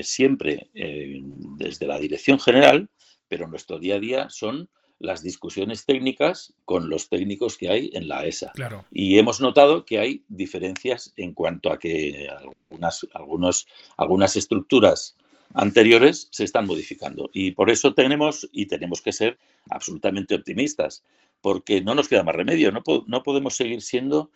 [0.03, 1.21] siempre eh,
[1.58, 2.89] desde la dirección general,
[3.27, 8.08] pero nuestro día a día son las discusiones técnicas con los técnicos que hay en
[8.08, 8.51] la ESA.
[8.53, 8.86] Claro.
[8.91, 15.15] Y hemos notado que hay diferencias en cuanto a que algunas, algunos, algunas estructuras
[15.53, 17.29] anteriores se están modificando.
[17.34, 19.38] Y por eso tenemos, y tenemos que ser
[19.69, 21.03] absolutamente optimistas,
[21.41, 24.32] porque no nos queda más remedio, no, no podemos seguir siendo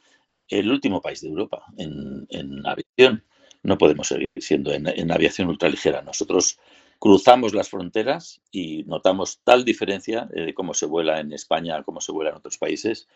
[0.47, 3.23] el último país de Europa en, en aviación,
[3.63, 6.01] no podemos seguir siendo en, aviación ultraligera.
[6.01, 6.59] Nosotros
[6.99, 12.11] cruzamos las fronteras y notamos tal diferencia de cómo se vuela en España, cómo se
[12.11, 13.07] vuela en otros países,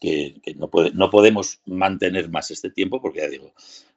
[0.00, 3.52] que, no, podemos mantener más este tiempo, porque ya digo,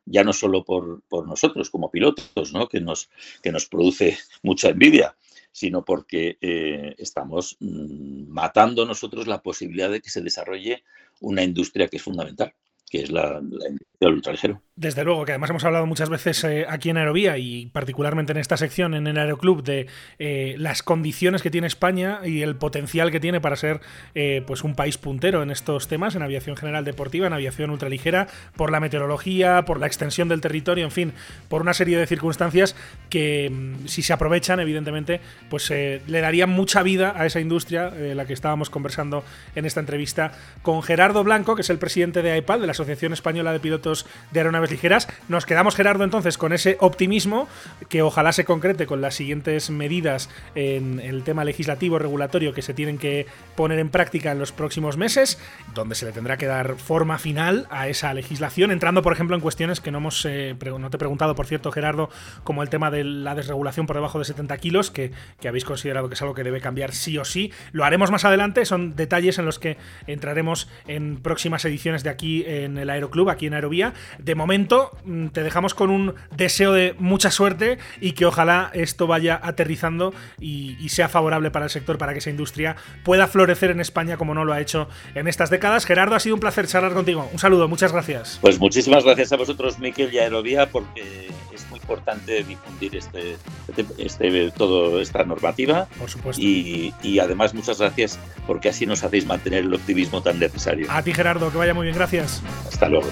[0.05, 2.67] ya no solo por, nosotros como pilotos, ¿no?
[2.67, 3.09] que, nos,
[3.41, 5.15] que nos produce mucha envidia,
[5.53, 10.83] sino porque eh, estamos mm, matando nosotros la posibilidad de que se desarrolle
[11.21, 12.53] una industria que es fundamental
[12.93, 13.65] que es la, la
[14.03, 14.61] del ultraligero.
[14.75, 18.39] Desde luego, que además hemos hablado muchas veces eh, aquí en Aerovía y particularmente en
[18.39, 23.11] esta sección, en el Aeroclub, de eh, las condiciones que tiene España y el potencial
[23.11, 23.81] que tiene para ser
[24.15, 28.27] eh, pues un país puntero en estos temas, en aviación general deportiva, en aviación ultraligera,
[28.55, 31.13] por la meteorología, por la extensión del territorio, en fin,
[31.49, 32.75] por una serie de circunstancias
[33.09, 38.25] que mm, si se aprovechan, evidentemente, pues le darían mucha vida a esa industria, la
[38.25, 39.23] que estábamos conversando
[39.55, 43.51] en esta entrevista con Gerardo Blanco, que es el presidente de AEPAL, de la Española
[43.51, 45.07] de Pilotos de Aeronaves Ligeras.
[45.27, 47.47] Nos quedamos, Gerardo, entonces con ese optimismo
[47.89, 52.73] que ojalá se concrete con las siguientes medidas en el tema legislativo, regulatorio que se
[52.73, 55.39] tienen que poner en práctica en los próximos meses,
[55.73, 59.41] donde se le tendrá que dar forma final a esa legislación, entrando, por ejemplo, en
[59.41, 62.09] cuestiones que no hemos, eh, no te he preguntado, por cierto, Gerardo,
[62.43, 66.07] como el tema de la desregulación por debajo de 70 kilos, que, que habéis considerado
[66.09, 67.51] que es algo que debe cambiar sí o sí.
[67.71, 72.43] Lo haremos más adelante, son detalles en los que entraremos en próximas ediciones de aquí
[72.77, 73.93] el Aeroclub, aquí en Aerovía.
[74.19, 79.07] De momento, mm, te dejamos con un deseo de mucha suerte y que ojalá esto
[79.07, 83.71] vaya aterrizando y, y, sea favorable para el sector, para que esa industria pueda florecer
[83.71, 85.85] en España como no lo ha hecho en estas décadas.
[85.85, 87.29] Gerardo, ha sido un placer charlar contigo.
[87.31, 88.39] Un saludo, muchas gracias.
[88.41, 93.85] Pues muchísimas gracias a vosotros, Miquel y Aerovía, porque es muy importante difundir este, este,
[93.97, 95.87] este todo esta normativa.
[95.99, 96.41] Por supuesto.
[96.41, 100.87] Y, y además, muchas gracias porque así nos hacéis mantener el optimismo tan necesario.
[100.89, 102.41] A ti, Gerardo, que vaya muy bien, gracias.
[102.67, 103.07] Hasta luego.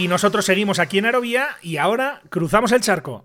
[0.00, 3.24] Y nosotros seguimos aquí en Aerovía y ahora cruzamos el charco.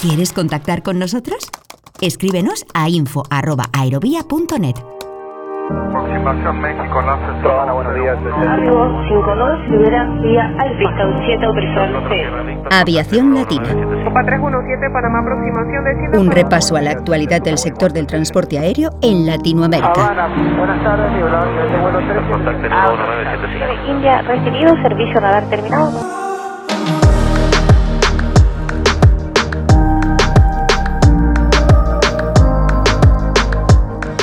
[0.00, 1.50] ¿Quieres contactar con nosotros?
[2.00, 4.76] Escríbenos a info.aerovía.net.
[5.70, 8.16] Aproximación México, no se Habana, buenos días.
[8.16, 13.68] Argo 52, libera vía Alpista, 7 autorizado Aviación Latina.
[14.04, 16.18] Copa 317, Panamá, aproximación de 100.
[16.18, 19.92] Un repaso a la actualidad del sector del transporte aéreo en Latinoamérica.
[19.92, 22.32] Habana, buenas tardes, liberado de vuelo 3.
[22.32, 23.92] Contacte el 975.
[23.92, 26.19] India, recibido, servicio radar terminado.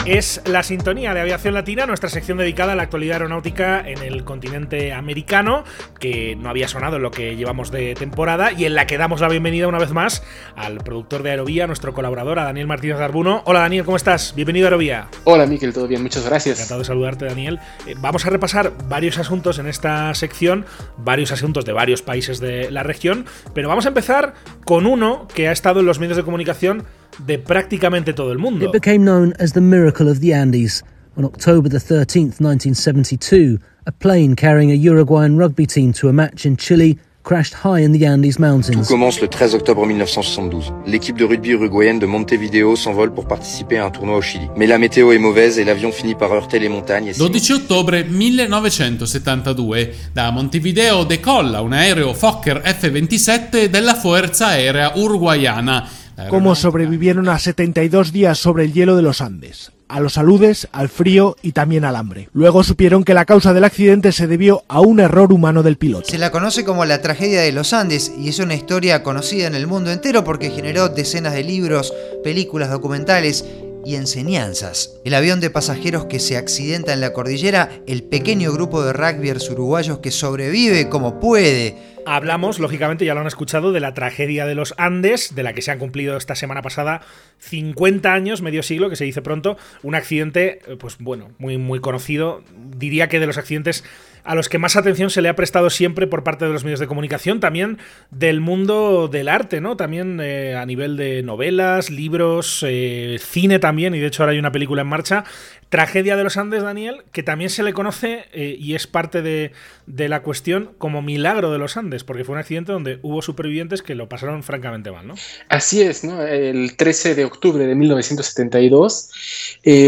[0.07, 4.23] Es la sintonía de Aviación Latina, nuestra sección dedicada a la actualidad aeronáutica en el
[4.23, 5.65] continente americano,
[5.99, 9.19] que no había sonado en lo que llevamos de temporada y en la que damos
[9.19, 10.23] la bienvenida una vez más
[10.55, 13.41] al productor de Aerovía, nuestro colaborador, a Daniel Martínez Garbuno.
[13.43, 14.33] Hola Daniel, ¿cómo estás?
[14.33, 15.09] Bienvenido a Aerovía.
[15.25, 16.57] Hola Miquel, todo bien, muchas gracias.
[16.59, 17.59] Encantado de saludarte, Daniel.
[17.85, 20.65] Eh, vamos a repasar varios asuntos en esta sección,
[20.95, 25.49] varios asuntos de varios países de la región, pero vamos a empezar con uno que
[25.49, 26.85] ha estado en los medios de comunicación
[27.25, 28.65] de prácticamente todo el mundo.
[28.65, 30.83] It became known as the Miracle of the Andes.
[31.17, 36.45] On October the 13th, 1972, a plane carrying a Uruguayan rugby team to a match
[36.45, 38.71] in Chile crashed high in the Andes Mountains.
[38.71, 40.71] Tout commence le 13 octobre 1972.
[40.85, 44.47] L'équipe de rugby uruguayenne de Montevideo s'envole pour participer à un tournoi au Chili.
[44.55, 47.11] Mais la météo est mauvaise et l'avion finit par heurter les montagnes.
[47.17, 49.89] 12 ottobre 1972.
[50.15, 55.83] Da Montevideo decolla un aereo Fokker F-27 della Fuerza Aérea Uruguayana.
[56.29, 60.89] Cómo sobrevivieron a 72 días sobre el hielo de los Andes a los aludes, al
[60.89, 62.29] frío y también al hambre.
[62.33, 66.07] Luego supieron que la causa del accidente se debió a un error humano del piloto.
[66.09, 69.55] Se la conoce como la tragedia de los Andes y es una historia conocida en
[69.55, 73.45] el mundo entero porque generó decenas de libros, películas, documentales
[73.85, 74.91] y enseñanzas.
[75.05, 79.49] El avión de pasajeros que se accidenta en la cordillera, el pequeño grupo de rugbyers
[79.49, 81.77] uruguayos que sobrevive como puede,
[82.09, 85.61] Hablamos, lógicamente, ya lo han escuchado, de la tragedia de los Andes, de la que
[85.61, 87.01] se han cumplido esta semana pasada
[87.39, 91.81] 50 años, medio siglo, que se dice pronto, un accidente, eh, pues bueno, muy, muy
[91.81, 93.83] conocido, diría que de los accidentes
[94.27, 96.81] a los que más atención se le ha prestado siempre por parte de los medios
[96.81, 97.77] de comunicación, también
[98.11, 99.77] del mundo del arte, ¿no?
[99.77, 104.39] También eh, a nivel de novelas, libros, eh, cine también, y de hecho ahora hay
[104.39, 105.23] una película en marcha.
[105.69, 109.51] Tragedia de los Andes, Daniel, que también se le conoce eh, y es parte de,
[109.85, 113.81] de, la cuestión como milagro de los Andes, porque fue un accidente donde hubo supervivientes
[113.81, 115.15] que lo pasaron francamente mal, ¿no?
[115.49, 116.21] Así es, ¿no?
[116.21, 119.09] El 13 de octubre de 1972,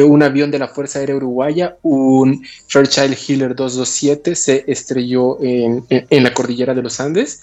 [0.06, 6.34] un avión de la Fuerza Aérea Uruguaya, un Fairchild Healer 227, se estrelló en, la
[6.34, 7.42] cordillera de los Andes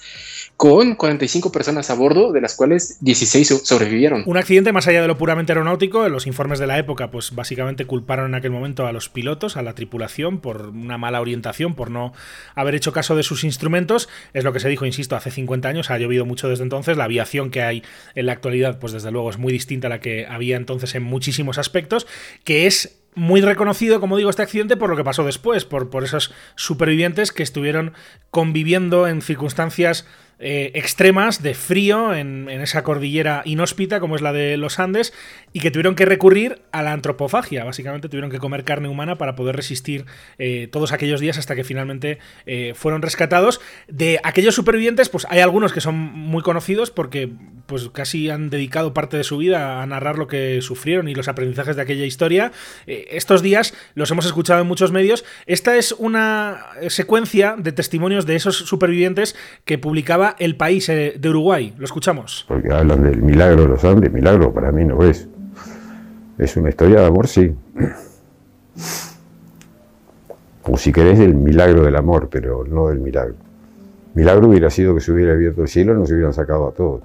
[0.56, 4.22] con 45 personas a bordo, de las cuales 16 sobrevivieron.
[4.26, 7.84] Un accidente más allá de lo puramente aeronáutico, los informes de la época, pues básicamente
[7.84, 11.90] culparon en aquel momento a los pilotos, a la tripulación, por una mala orientación, por
[11.90, 12.14] no
[12.54, 14.08] haber hecho caso de sus instrumentos.
[14.32, 16.96] Es lo que se dijo, insisto, hace 50 años, ha llovido mucho desde entonces.
[16.96, 17.82] La aviación que hay
[18.14, 21.02] en la actualidad, pues desde luego es muy distinta a la que había entonces en
[21.02, 22.06] muchísimos aspectos,
[22.44, 26.04] que es muy reconocido, como digo, este accidente por lo que pasó después, por, por
[26.04, 27.94] esos supervivientes que estuvieron
[28.30, 30.06] conviviendo en circunstancias
[30.38, 35.14] eh, extremas de frío en, esa cordillera inhóspita como es la de los Andes
[35.54, 37.64] y que tuvieron que recurrir a la antropofagia.
[37.64, 40.04] Básicamente tuvieron que comer carne humana para poder resistir
[40.38, 43.60] eh, todos aquellos días hasta que finalmente eh, fueron rescatados.
[43.88, 47.30] De aquellos supervivientes, pues hay algunos que son muy conocidos porque
[47.66, 51.28] pues casi han dedicado parte de su vida a narrar lo que sufrieron y los
[51.28, 52.52] aprendizajes de aquella historia.
[52.86, 55.24] estos días los hemos escuchado en muchos medios.
[55.46, 61.28] Esta es una secuencia de testimonios de esos supervivientes que publicaba el país eh, de
[61.28, 61.74] Uruguay.
[61.78, 62.44] Lo escuchamos.
[62.48, 65.28] Porque hablan del milagro de los Andes, milagro para mí no es.
[66.38, 67.54] Es una historia de amor, sí.
[70.62, 73.34] O si querés, del milagro del amor, pero no del milagro.
[74.14, 77.02] Milagro hubiera sido que se hubiera abierto el cielo y nos hubieran sacado a todos.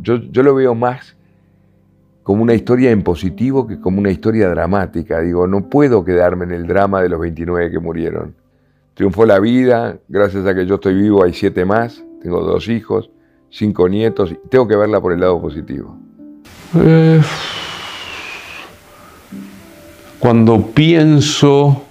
[0.00, 1.16] Yo, yo lo veo más
[2.22, 5.20] como una historia en positivo que como una historia dramática.
[5.20, 8.34] Digo, no puedo quedarme en el drama de los 29 que murieron.
[8.94, 13.10] Triunfó la vida, gracias a que yo estoy vivo hay siete más tengo dos hijos,
[13.50, 15.96] cinco nietos, y tengo que verla por el lado positivo.
[16.76, 17.20] Eh,
[20.18, 21.84] cuando pienso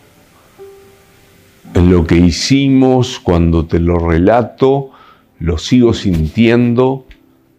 [1.73, 4.91] en lo que hicimos, cuando te lo relato,
[5.39, 7.05] lo sigo sintiendo,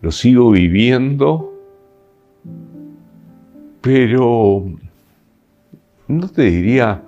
[0.00, 1.54] lo sigo viviendo,
[3.80, 4.64] pero
[6.06, 7.02] no te diría,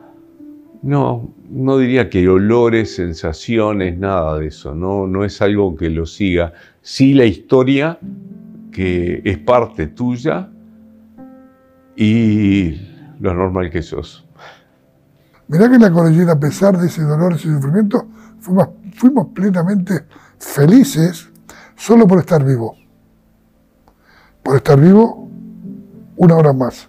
[0.82, 6.06] no, no diría que olores, sensaciones, nada de eso, no, no es algo que lo
[6.06, 6.52] siga.
[6.82, 7.98] Sí la historia,
[8.72, 10.50] que es parte tuya,
[11.96, 12.80] y
[13.20, 14.26] lo normal que sos.
[15.48, 18.06] Mirá que en la cordillera, a pesar de ese dolor, ese sufrimiento,
[18.38, 20.06] fuimos, fuimos plenamente
[20.38, 21.28] felices
[21.76, 22.79] solo por estar vivo.
[24.42, 25.28] Por estar vivo
[26.16, 26.88] una hora más.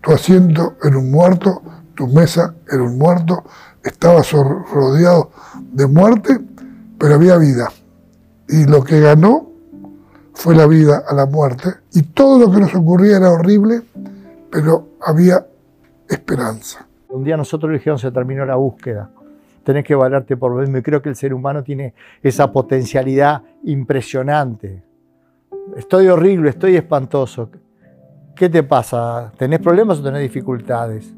[0.00, 1.62] Tu asiento en un muerto,
[1.94, 3.44] tu mesa era un muerto,
[3.82, 5.30] estabas rodeado
[5.72, 6.40] de muerte,
[6.98, 7.70] pero había vida.
[8.48, 9.50] Y lo que ganó
[10.34, 11.70] fue la vida a la muerte.
[11.92, 13.82] Y todo lo que nos ocurría era horrible,
[14.50, 15.46] pero había
[16.08, 16.86] esperanza.
[17.08, 19.10] Un día nosotros le dijeron se terminó la búsqueda.
[19.62, 20.82] Tenés que valerte por vos mismo.
[20.82, 24.82] Creo que el ser humano tiene esa potencialidad impresionante.
[25.76, 27.50] Estoy horrible, estoy espantoso.
[28.36, 29.32] ¿Qué te pasa?
[29.36, 31.14] ¿Tenés problemas o tenés dificultades?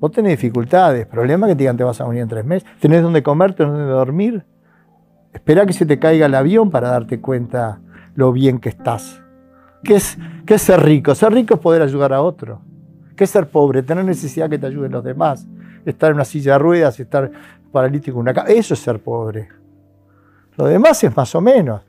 [0.00, 2.68] Vos tenés dificultades, problemas que te digan te vas a morir en tres meses.
[2.80, 4.44] ¿Tenés dónde comer, tenés dónde dormir?
[5.32, 7.80] Espera que se te caiga el avión para darte cuenta
[8.14, 9.22] lo bien que estás.
[9.84, 10.16] ¿Qué es,
[10.46, 11.14] qué es ser rico?
[11.14, 12.60] Ser rico es poder ayudar a otro.
[13.16, 13.82] ¿Qué es ser pobre?
[13.82, 15.46] Tener necesidad que te ayuden los demás.
[15.84, 17.30] Estar en una silla de ruedas, estar
[17.70, 18.48] paralítico en una cama.
[18.48, 19.48] Eso es ser pobre.
[20.56, 21.87] Lo demás es más o menos.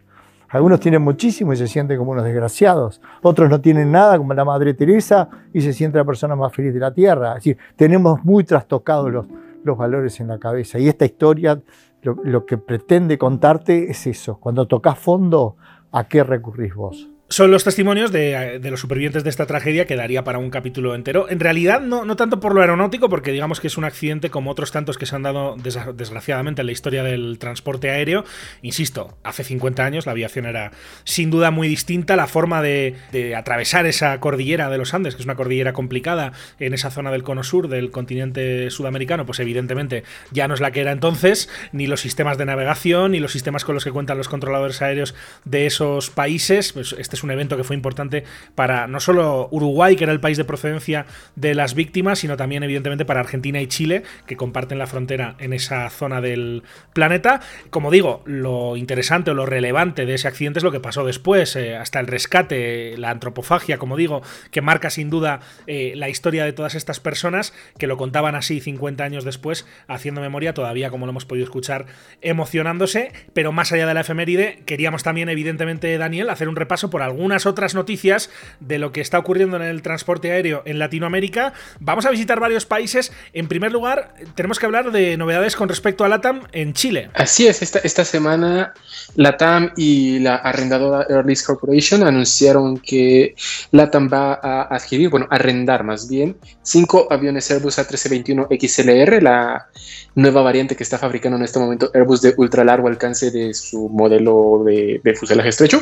[0.50, 3.02] Algunos tienen muchísimo y se sienten como unos desgraciados.
[3.22, 6.74] Otros no tienen nada, como la Madre Teresa, y se siente la persona más feliz
[6.74, 7.30] de la tierra.
[7.30, 9.26] Es decir, tenemos muy trastocados los,
[9.64, 10.80] los valores en la cabeza.
[10.80, 11.62] Y esta historia
[12.02, 14.40] lo, lo que pretende contarte es eso.
[14.40, 15.56] Cuando tocas fondo,
[15.92, 17.10] ¿a qué recurrís vos?
[17.30, 21.30] Son los testimonios de, los supervivientes de esta tragedia que daría para un capítulo entero.
[21.30, 24.50] En realidad, no, no, tanto por lo aeronáutico, porque digamos que es un accidente como
[24.50, 25.56] otros tantos que se han dado
[25.94, 28.26] desgraciadamente en la historia del transporte aéreo.
[28.64, 30.72] Insisto, hace 50 años la aviación era
[31.04, 32.16] sin duda muy distinta.
[32.16, 32.96] La forma de,
[33.38, 37.22] atravesar esa cordillera de los Andes, que es una cordillera complicada en esa zona del
[37.22, 41.86] cono sur del continente sudamericano, pues evidentemente ya no es la que era entonces, ni
[41.86, 45.14] los sistemas de navegación, ni los sistemas con los que cuentan los controladores aéreos
[45.46, 46.74] de esos países.
[46.74, 48.24] Pues este es un evento que fue importante
[48.56, 51.06] para no solo Uruguay, que era el país de procedencia
[51.36, 55.54] de las víctimas, sino también evidentemente para Argentina y Chile, que comparten la frontera en
[55.54, 56.64] esa zona del
[56.94, 57.42] planeta.
[57.70, 61.56] Como digo, lo interesante o lo relevante de ese accidente es lo que pasó después,
[61.56, 66.46] eh, hasta el rescate, la antropofagia, como digo, que marca sin duda eh, la historia
[66.46, 71.06] de todas estas personas que lo contaban así 50 años después, haciendo memoria, todavía como
[71.06, 71.86] lo hemos podido escuchar,
[72.22, 77.02] emocionándose, pero más allá de la efeméride, queríamos también, evidentemente, Daniel, hacer un repaso por
[77.10, 78.30] algunas otras noticias
[78.60, 81.54] de lo que está ocurriendo en el transporte aéreo en Latinoamérica.
[81.80, 83.12] Vamos a visitar varios países.
[83.34, 87.10] En primer lugar, tenemos que hablar de novedades con respecto a LATAM en Chile.
[87.14, 88.74] Así es, esta, esta semana
[89.16, 93.36] LATAM y la arrendadora Airlines Corporation anunciaron que
[93.72, 99.68] LATAM va a adquirir, bueno, arrendar más bien, cinco aviones Airbus A321 XLR, la
[100.16, 103.90] nueva variante que está fabricando en este momento Airbus de ultra largo alcance de su
[103.90, 105.82] modelo de, de fuselaje estrecho.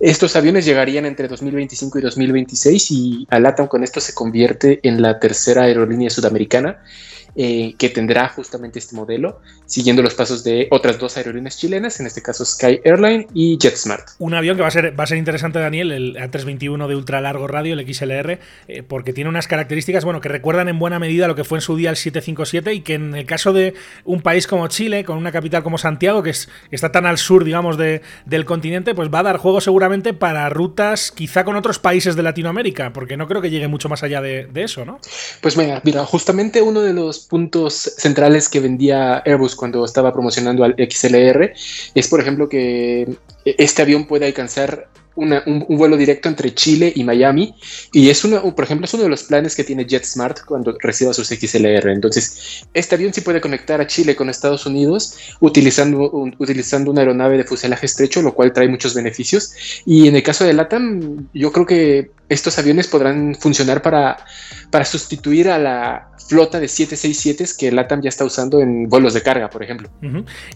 [0.00, 5.18] Estos aviones llegarían entre 2025 y 2026 y Alatam con esto se convierte en la
[5.18, 6.82] tercera aerolínea sudamericana
[7.34, 12.06] eh, que tendrá justamente este modelo, siguiendo los pasos de otras dos aerolíneas chilenas, en
[12.06, 14.10] este caso Sky Airline y JetSmart.
[14.18, 17.22] Un avión que va a ser, va a ser interesante, Daniel, el A321 de ultra
[17.22, 21.26] largo radio, el XLR, eh, porque tiene unas características bueno, que recuerdan en buena medida
[21.26, 23.74] lo que fue en su día el 757 y que en el caso de
[24.04, 27.44] un país como Chile, con una capital como Santiago, que, es, está tan al sur,
[27.44, 31.78] digamos, de, del continente, pues va a dar juego seguramente para rutas quizá con otros
[31.78, 35.00] países de Latinoamérica, porque no creo que llegue mucho más allá de, de eso, ¿no?
[35.40, 40.64] Pues mira, mira, justamente uno de los puntos centrales que vendía Airbus cuando estaba promocionando
[40.64, 41.52] al XLR
[41.94, 47.54] es, por ejemplo, que este avión puede alcanzar un, vuelo directo entre Chile y Miami.
[47.92, 51.12] Y es uno, por ejemplo, es uno de los planes que tiene JetSmart cuando reciba
[51.12, 51.88] sus XLR.
[51.90, 57.38] Entonces, este avión sí puede conectar a Chile con Estados Unidos utilizando, utilizando una aeronave
[57.38, 59.52] de fuselaje estrecho, lo cual trae muchos beneficios.
[59.86, 64.16] Y en el caso de LATAM, yo creo que estos aviones podrán funcionar para,
[64.70, 69.22] para sustituir a la flota de 767 que LATAM ya está usando en vuelos de
[69.22, 69.90] carga, por ejemplo.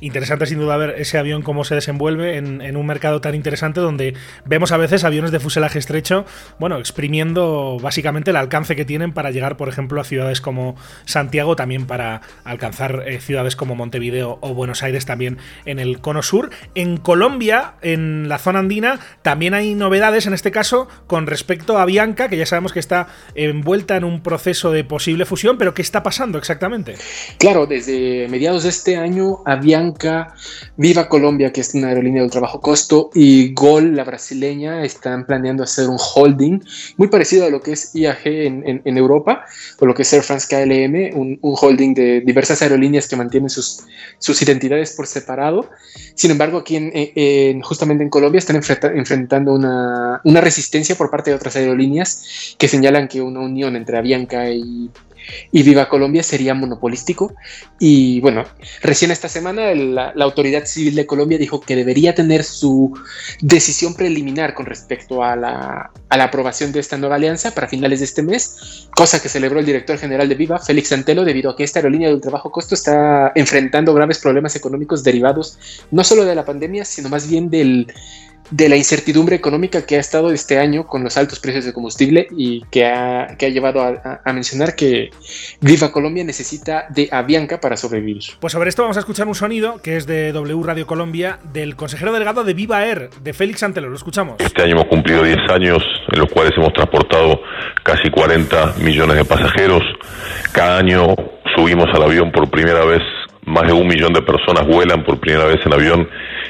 [0.00, 3.80] Interesante sin duda ver ese avión cómo se desenvuelve en, en, un mercado tan interesante
[3.80, 4.14] donde
[4.46, 6.24] vemos a veces aviones de fuselaje estrecho,
[6.58, 11.56] bueno, exprimiendo básicamente el alcance que tienen para llegar, por ejemplo, a ciudades como Santiago,
[11.56, 16.50] también para alcanzar eh, ciudades como Montevideo o Buenos Aires también en el cono sur.
[16.74, 21.84] En Colombia, en la zona andina, también hay novedades, en este caso, con respecto a
[21.84, 25.82] Bianca, que ya sabemos que está envuelta en un proceso de posible fusión, pero ¿qué
[25.82, 26.94] está pasando exactamente?
[27.38, 30.34] Claro, desde mediados de este año, Avianca,
[30.76, 34.04] Viva Colombia, que es una aerolínea de trabajo costo, y Gol, la
[34.36, 36.60] brasileña, están planeando hacer un holding
[36.96, 39.44] muy parecido a lo que es IAG en, Europa,
[39.78, 43.82] o lo que es Air France KLM, un, holding de diversas aerolíneas que mantienen sus,
[44.42, 45.70] identidades por separado.
[46.14, 51.36] Sin embargo, aquí en, justamente en Colombia están enfrentando una, una resistencia por parte de
[51.36, 54.90] otras aerolíneas que señalan que una unión entre Avianca y
[55.52, 57.34] y Viva Colombia sería monopolístico.
[57.78, 58.44] Y bueno,
[58.82, 62.98] recién esta semana la, Autoridad Civil de Colombia dijo que debería tener su
[63.40, 68.00] decisión preliminar con respecto a la, a la aprobación de esta nueva alianza para finales
[68.00, 71.56] de este mes, cosa que celebró el director general de Viva, Félix Santelo, debido a
[71.56, 75.58] que esta aerolínea de trabajo costo está enfrentando graves problemas económicos derivados
[75.90, 77.92] no solo de la pandemia, sino más bien del
[78.50, 82.28] de la incertidumbre económica que ha estado este año con los altos precios de combustible
[82.36, 85.10] y que ha, que ha llevado a, mencionar que
[85.60, 88.22] Viva Colombia necesita de Avianca para sobrevivir.
[88.40, 91.76] Pues sobre esto vamos a escuchar un sonido que es de W Radio Colombia del
[91.76, 93.88] consejero delegado de Viva Air, de Félix Antelo.
[93.88, 94.36] Lo escuchamos.
[94.38, 95.82] Este año hemos cumplido 10 años
[96.12, 97.40] en los cuales hemos transportado
[97.82, 99.82] casi 40 millones de pasajeros.
[100.52, 101.14] Cada año
[101.56, 103.02] subimos al avión por primera vez,
[103.44, 106.08] más de un millón de personas vuelan por primera vez en avión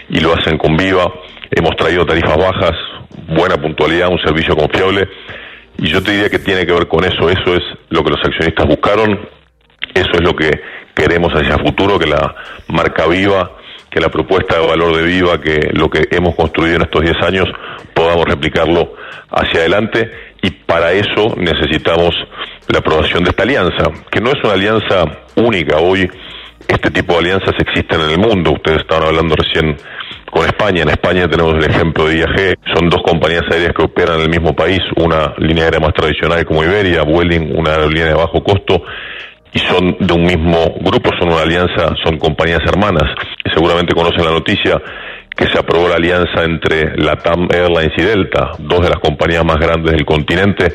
[0.09, 1.13] y lo hacen con Viva
[1.51, 2.73] Hemos traído tarifas bajas,
[3.29, 5.09] buena puntualidad, un servicio confiable.
[5.79, 7.29] Y yo te diría que tiene que ver con eso.
[7.29, 9.29] Eso es lo que los accionistas buscaron.
[9.95, 10.51] Eso es lo que
[10.95, 12.35] queremos hacia futuro, que la
[12.69, 13.53] marca viva,
[13.91, 17.23] que la propuesta de valor de viva, que lo que hemos construido en estos 10
[17.23, 17.49] años
[17.95, 18.95] podamos replicarlo
[19.31, 20.11] hacia adelante.
[20.43, 22.15] Y para eso necesitamos
[22.69, 25.05] la aprobación de esta alianza, que no es una alianza
[25.37, 25.79] única.
[25.79, 26.09] Hoy
[26.69, 28.53] este tipo de alianzas existen en el mundo.
[28.53, 29.77] Ustedes estaban hablando recién
[30.31, 30.83] con España.
[30.83, 32.59] En España tenemos el ejemplo de IAG.
[32.75, 34.81] Son dos compañías aéreas que operan en el mismo país.
[34.97, 38.83] Una línea aérea más tradicional como Iberia, Vueling, una aerolínea de bajo costo.
[39.53, 43.11] Y son de un mismo grupo, son una alianza, son compañías hermanas.
[43.55, 44.81] Seguramente conocen la noticia
[45.37, 49.59] que se aprobó la alianza entre LATAM Airlines y Delta, dos de las compañías más
[49.59, 50.73] grandes del continente,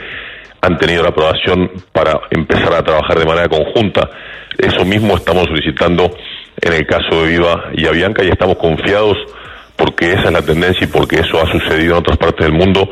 [0.62, 4.08] han tenido la aprobación para empezar a trabajar de manera conjunta.
[4.58, 6.12] Eso mismo estamos solicitando
[6.62, 9.18] en el caso de Viva y Avianca y estamos confiados
[9.82, 12.88] porque esa es la tendencia y porque eso ha sucedido en otras partes del mundo,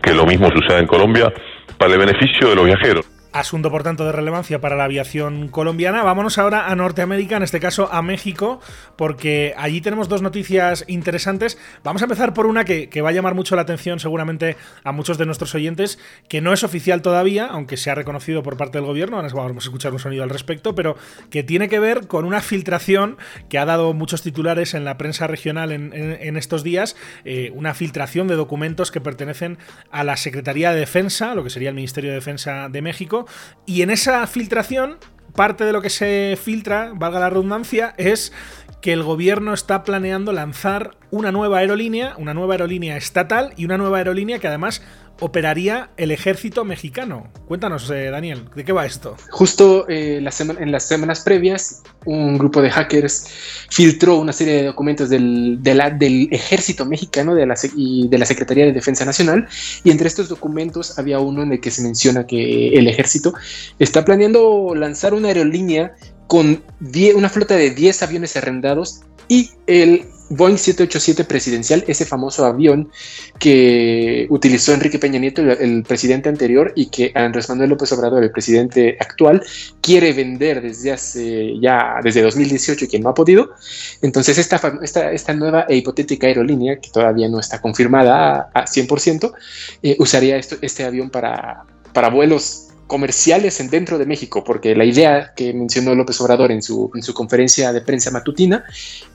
[0.00, 1.32] que lo mismo suceda en Colombia,
[1.76, 3.17] para el beneficio de los viajeros.
[3.32, 6.02] Asunto, por tanto, de relevancia para la aviación colombiana.
[6.02, 8.60] Vámonos ahora a Norteamérica, en este caso a México,
[8.96, 11.58] porque allí tenemos dos noticias interesantes.
[11.84, 15.18] Vamos a empezar por una que, va a llamar mucho la atención seguramente a muchos
[15.18, 15.98] de nuestros oyentes,
[16.28, 19.64] que no es oficial todavía, aunque se ha reconocido por parte del gobierno, ahora vamos
[19.64, 20.96] a escuchar un sonido al respecto, pero
[21.30, 23.18] que tiene que ver con una filtración
[23.50, 28.26] que ha dado muchos titulares en la prensa regional en, estos días, eh, una filtración
[28.28, 29.58] de documentos que pertenecen
[29.90, 33.17] a la Secretaría de Defensa, lo que sería el Ministerio de Defensa de México,
[33.66, 34.98] y en esa filtración,
[35.34, 38.32] parte de lo que se filtra, valga la redundancia, es
[38.80, 43.78] que el gobierno está planeando lanzar una nueva aerolínea, una nueva aerolínea estatal y una
[43.78, 44.82] nueva aerolínea que además
[45.20, 47.28] operaría el ejército mexicano.
[47.46, 49.16] Cuéntanos, eh, Daniel, ¿de qué va esto?
[49.30, 53.26] Justo eh, en las semanas previas, un grupo de hackers
[53.70, 55.58] filtró una serie de documentos del,
[56.30, 57.36] ejército mexicano
[57.76, 59.48] y de la Secretaría de Defensa Nacional,
[59.84, 63.34] y entre estos documentos había uno en el que se menciona que el ejército
[63.78, 65.94] está planeando lanzar una aerolínea
[66.26, 66.62] con
[67.14, 72.90] una flota de 10 aviones arrendados y el Boeing 787 presidencial, ese famoso avión
[73.38, 78.30] que utilizó Enrique Peña Nieto, el, presidente anterior, y que Andrés Manuel López Obrador, el
[78.30, 79.42] presidente actual,
[79.80, 83.50] quiere vender desde hace ya, desde 2018 y que no ha podido.
[84.02, 89.32] Entonces, esta, esta, nueva e hipotética aerolínea, que todavía no está confirmada a, 100%,
[89.82, 95.32] eh, usaría este avión para, para vuelos comerciales en dentro de México, porque la idea
[95.36, 98.64] que mencionó López Obrador en su, en su conferencia de prensa matutina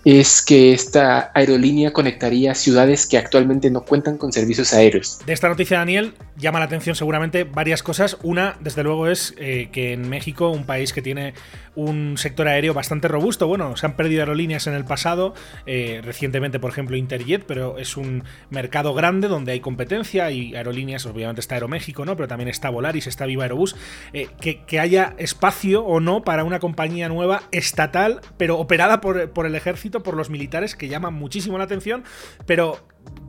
[0.06, 5.20] es que esta aerolínea conectaría ciudades que actualmente no cuentan con servicios aéreos.
[5.26, 8.18] De esta noticia, Daniel, llama la atención seguramente varias cosas.
[8.22, 11.34] Una, desde luego, es eh, que en México, un país que tiene
[11.76, 15.34] un sector aéreo bastante robusto, bueno, se han perdido aerolíneas en el pasado,
[15.66, 21.06] eh, recientemente, por ejemplo, Interjet, pero es un mercado grande donde hay competencia y aerolíneas,
[21.08, 22.16] obviamente está Aeroméxico, ¿no?
[22.16, 23.63] Pero también está Volaris, está Viva Aerobús
[24.14, 29.46] eh, que, haya espacio o no para una compañía nueva estatal, pero operada por, por
[29.46, 32.04] el ejército, por los militares, que llama muchísimo la atención,
[32.46, 32.86] pero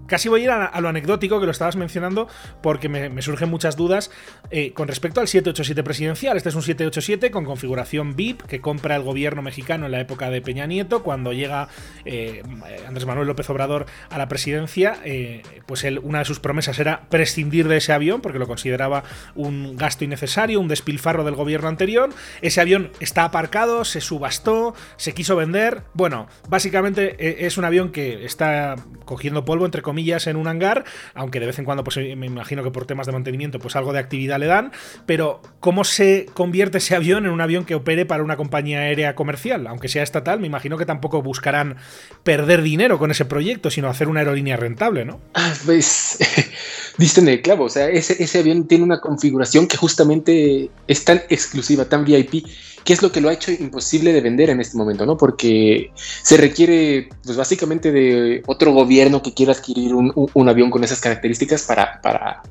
[0.06, 2.28] Casi voy a ir a, lo anecdótico que lo estabas mencionando
[2.62, 4.10] porque me, surgen muchas dudas
[4.50, 6.36] eh, con respecto al 787 presidencial.
[6.36, 10.30] Este es un 787 con configuración VIP que compra el gobierno mexicano en la época
[10.30, 11.02] de Peña Nieto.
[11.02, 11.68] Cuando llega
[12.04, 12.42] eh,
[12.86, 17.08] Andrés Manuel López Obrador a la presidencia, eh, pues él, una de sus promesas era
[17.08, 19.04] prescindir de ese avión porque lo consideraba
[19.34, 22.10] un gasto innecesario, un despilfarro del gobierno anterior.
[22.42, 25.82] Ese avión está aparcado, se subastó, se quiso vender.
[25.94, 30.84] Bueno, básicamente es un avión que está cogiendo polvo entre comillas en un hangar,
[31.14, 33.92] aunque de vez en cuando pues me imagino que por temas de mantenimiento pues algo
[33.92, 34.72] de actividad le dan,
[35.06, 39.14] pero ¿cómo se convierte ese avión en un avión que opere para una compañía aérea
[39.14, 39.66] comercial?
[39.66, 41.76] Aunque sea estatal, me imagino que tampoco buscarán
[42.22, 45.20] perder dinero con ese proyecto, sino hacer una aerolínea rentable, ¿no?
[45.34, 46.18] Ah, pues
[46.98, 51.22] diste en el clavo, o sea, ese, avión tiene una configuración que justamente es tan
[51.28, 52.46] exclusiva, tan VIP,
[52.84, 55.16] ¿Qué es lo que lo ha hecho imposible de vender en este momento, ¿no?
[55.16, 61.00] Porque se requiere, pues básicamente de otro gobierno que quiera adquirir un, avión con esas
[61.00, 62.42] características para, para,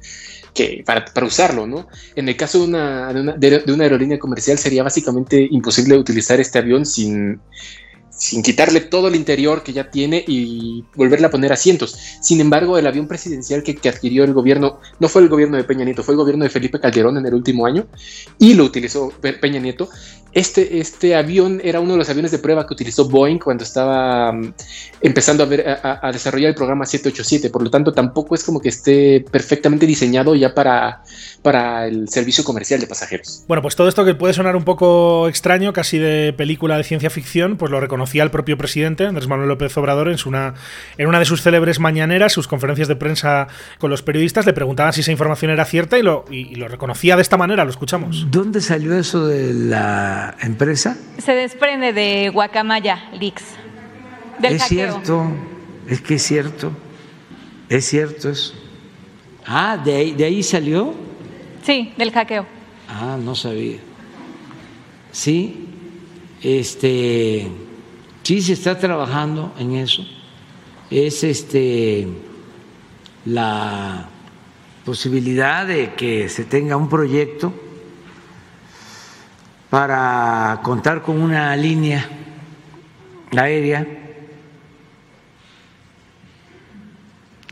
[0.54, 1.88] que, para, usarlo, ¿no?
[2.16, 6.86] En el caso de una, de una aerolínea comercial sería básicamente imposible utilizar este avión
[6.86, 7.40] sin,
[8.24, 11.98] sin quitarle todo el interior que ya tiene y volverle a poner asientos.
[12.22, 15.84] Sin embargo, el avión presidencial que, adquirió el gobierno, no fue el gobierno de Peña
[15.84, 17.86] Nieto, fue el gobierno de Felipe Calderón en el último año
[18.40, 19.90] y lo utilizó Peña Nieto.
[20.34, 24.32] Este, este avión era uno de los aviones de prueba que utilizó Boeing cuando estaba
[24.32, 24.54] mm,
[25.02, 27.50] empezando a, ver, a, desarrollar el programa 787.
[27.50, 31.04] Por lo tanto, tampoco es como que esté perfectamente diseñado ya para,
[31.42, 33.44] para el servicio comercial de pasajeros.
[33.48, 37.10] Bueno, pues todo esto que puede sonar un poco extraño, casi de película de ciencia
[37.10, 40.54] ficción, pues lo reconoce el propio presidente, Andrés Manuel López Obrador, en, una,
[40.98, 43.48] en una de sus célebres mañaneras, sus conferencias de prensa
[43.80, 47.16] con los periodistas, le preguntaban si esa información era cierta y lo, y, lo reconocía
[47.16, 48.28] de esta manera, lo escuchamos.
[48.30, 50.98] ¿Dónde salió eso de la empresa?
[51.18, 53.44] Se desprende de Guacamaya Leaks.
[54.40, 55.28] Del es cierto,
[55.88, 56.72] es que es cierto,
[57.70, 58.54] es cierto eso.
[59.46, 60.94] Ah, ¿de ahí, ¿de ahí salió?
[61.64, 62.46] Sí, del hackeo.
[62.90, 63.78] Ah, no sabía.
[65.12, 65.70] Sí,
[66.42, 67.48] Este,
[68.24, 70.06] sí se está trabajando en eso.
[70.90, 72.08] Es este
[73.26, 74.10] la
[74.84, 77.54] posibilidad de que se tenga un proyecto
[79.74, 82.08] para contar con una línea
[83.36, 83.88] aérea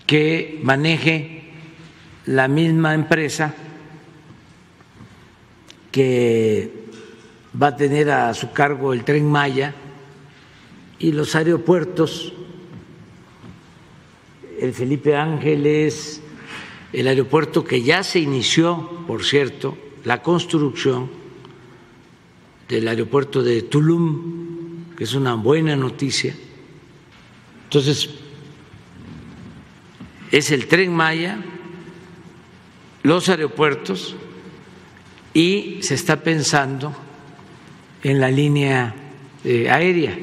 [0.05, 1.51] que maneje
[2.27, 3.55] la misma empresa
[5.91, 6.71] que
[7.59, 9.73] va a tener a su cargo el tren Maya
[10.99, 12.33] y los aeropuertos,
[14.59, 16.21] el Felipe Ángeles,
[16.93, 21.20] el aeropuerto que ya se inició, por cierto, la construcción
[22.71, 26.33] del aeropuerto de Tulum, que es una buena noticia.
[27.65, 28.09] Entonces,
[30.31, 31.37] es el tren Maya,
[33.03, 34.15] los aeropuertos
[35.33, 36.95] y se está pensando
[38.03, 38.95] en la línea
[39.43, 40.17] eh, aérea.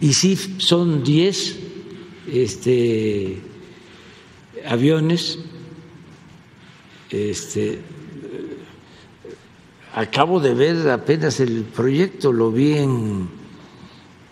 [0.00, 1.58] Y sí, son 10
[2.32, 3.38] este,
[4.66, 5.38] aviones.
[7.08, 7.78] Este,
[9.94, 13.28] acabo de ver apenas el proyecto, lo vi en,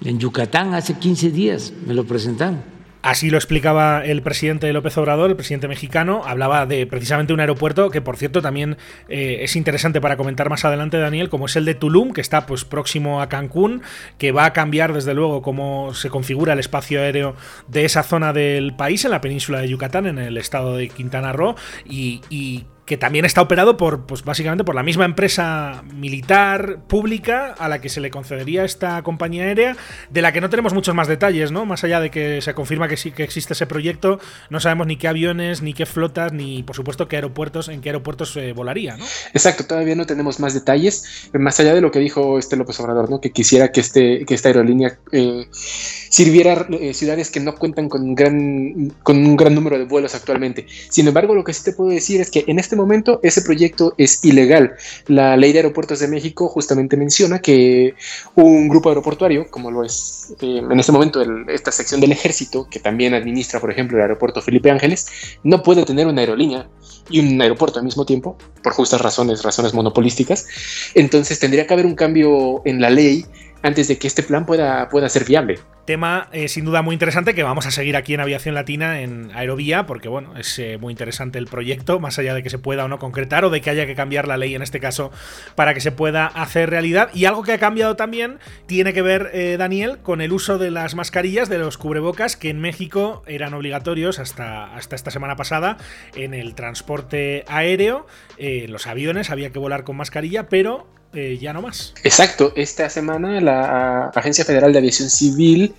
[0.05, 2.73] en Yucatán hace 15 días, me lo presentaron.
[3.03, 6.23] Así lo explicaba el presidente López Obrador, el presidente mexicano.
[6.25, 8.77] Hablaba de precisamente un aeropuerto que, por cierto, también
[9.09, 12.47] eh, es interesante para comentar más adelante, Daniel, como es el de Tulum, que está
[12.47, 13.83] pues próximo a Cancún,
[14.19, 17.35] que va a cambiar desde luego cómo se configura el espacio aéreo
[17.67, 21.33] de esa zona del país, en la península de Yucatán, en el estado de Quintana
[21.33, 26.81] Roo, y, y que también está operado por, pues básicamente por la misma empresa militar
[26.89, 29.77] pública a la que se le concedería esta compañía aérea,
[30.11, 31.65] de la que no tenemos muchos más detalles, ¿no?
[31.65, 34.19] Más allá de que se confirma que sí que existe ese proyecto,
[34.51, 37.91] no sabemos ni qué aviones, ni qué flotas, ni por supuesto qué aeropuertos, en qué
[37.91, 39.05] aeropuertos eh, volaría, ¿no?
[39.33, 43.09] Exacto, todavía no tenemos más detalles, más allá de lo que dijo este López Obrador,
[43.11, 43.21] ¿no?
[43.21, 48.15] Que quisiera que este, que esta aerolínea eh, sirviera eh, ciudades que no cuentan con
[48.15, 50.67] gran, con un gran número de vuelos actualmente.
[50.91, 52.77] Sin embargo, lo que sí te puedo decir es que en este
[53.23, 54.73] ese proyecto es ilegal.
[55.07, 57.95] La ley de aeropuertos de México justamente menciona que
[58.35, 62.81] un grupo aeroportuario, como lo es eh, en este momento esta sección del ejército, que
[62.81, 65.07] también administra, por ejemplo, el aeropuerto Felipe Ángeles,
[65.43, 66.69] no puede tener una aerolínea
[67.11, 70.47] y un aeropuerto al mismo tiempo, por justas razones, razones monopolísticas.
[70.95, 73.27] Entonces tendría que haber un cambio en la ley
[73.63, 75.59] antes de que este plan pueda, pueda ser viable.
[75.85, 79.33] Tema eh, sin duda muy interesante que vamos a seguir aquí en Aviación Latina en
[79.35, 82.85] Aerovía, porque bueno, es eh, muy interesante el proyecto, más allá de que se pueda
[82.85, 85.11] o no concretar o de que haya que cambiar la ley en este caso
[85.57, 87.11] para que se pueda hacer realidad.
[87.15, 90.71] Y algo que ha cambiado también tiene que ver, eh, Daniel, con el uso de
[90.71, 95.79] las mascarillas, de los cubrebocas, que en México eran obligatorios hasta, hasta esta semana pasada
[96.15, 98.07] en el transporte aéreo.
[98.39, 101.95] en los aviones había que volar con mascarilla, pero eh, ya no más.
[102.05, 105.75] Exacto, esta semana la Agencia Federal de Aviación Civil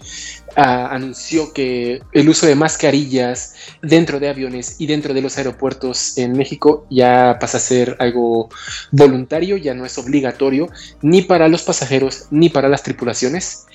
[0.56, 6.34] anunció que el uso de mascarillas dentro de aviones y dentro de los aeropuertos en
[6.34, 8.50] México ya pasa a ser algo
[8.92, 10.70] voluntario, ya no es obligatorio
[11.02, 13.66] ni para los pasajeros ni para las tripulaciones.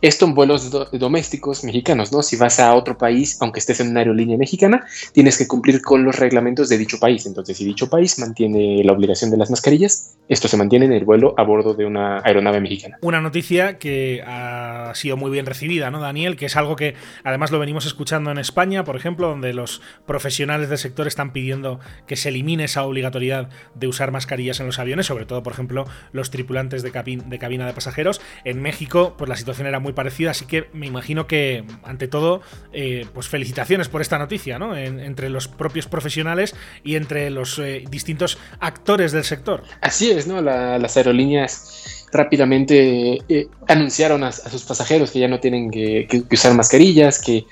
[0.00, 2.22] Esto en vuelos domésticos mexicanos, ¿no?
[2.22, 6.04] Si vas a otro país, aunque estés en una aerolínea mexicana, tienes que cumplir con
[6.04, 7.26] los reglamentos de dicho país.
[7.26, 11.04] Entonces, si dicho país mantiene la obligación de las mascarillas, esto se mantiene en el
[11.08, 12.98] vuelo a bordo de una aeronave mexicana.
[13.00, 16.36] Una noticia que ha sido muy bien recibida, ¿no, Daniel?
[16.36, 20.68] que es algo que además lo venimos escuchando en España, por ejemplo, donde los profesionales
[20.68, 25.06] del sector están pidiendo que se elimine esa obligatoriedad de usar mascarillas en los aviones,
[25.06, 28.20] sobre todo, por ejemplo, los tripulantes de, de cabina de pasajeros.
[28.44, 32.42] En México, pues la situación era muy parecida, así que me imagino que, ante todo,
[32.74, 34.76] eh, pues felicitaciones por esta noticia, ¿no?
[34.76, 36.54] entre los propios profesionales
[36.84, 39.62] y entre los eh, distintos actores del sector.
[39.80, 40.42] Así es, ¿no?
[40.42, 41.78] las aerolíneas
[42.12, 47.44] rápidamente eh, anunciaron a, sus pasajeros que ya no tienen que, usar mascarillas, que,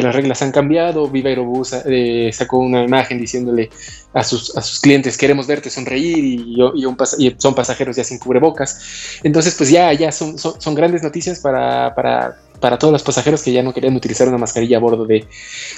[0.00, 1.08] las reglas han cambiado.
[1.08, 3.70] Viva Aerobús eh, sacó una imagen diciéndole
[4.12, 6.56] a sus, a sus clientes, queremos verte sonreír y,
[7.38, 9.20] son pasajeros ya sin cubrebocas.
[9.22, 13.52] Entonces, pues ya, ya son, son, grandes noticias para, para para todos los pasajeros que
[13.52, 15.26] ya no querían utilizar una mascarilla a bordo de,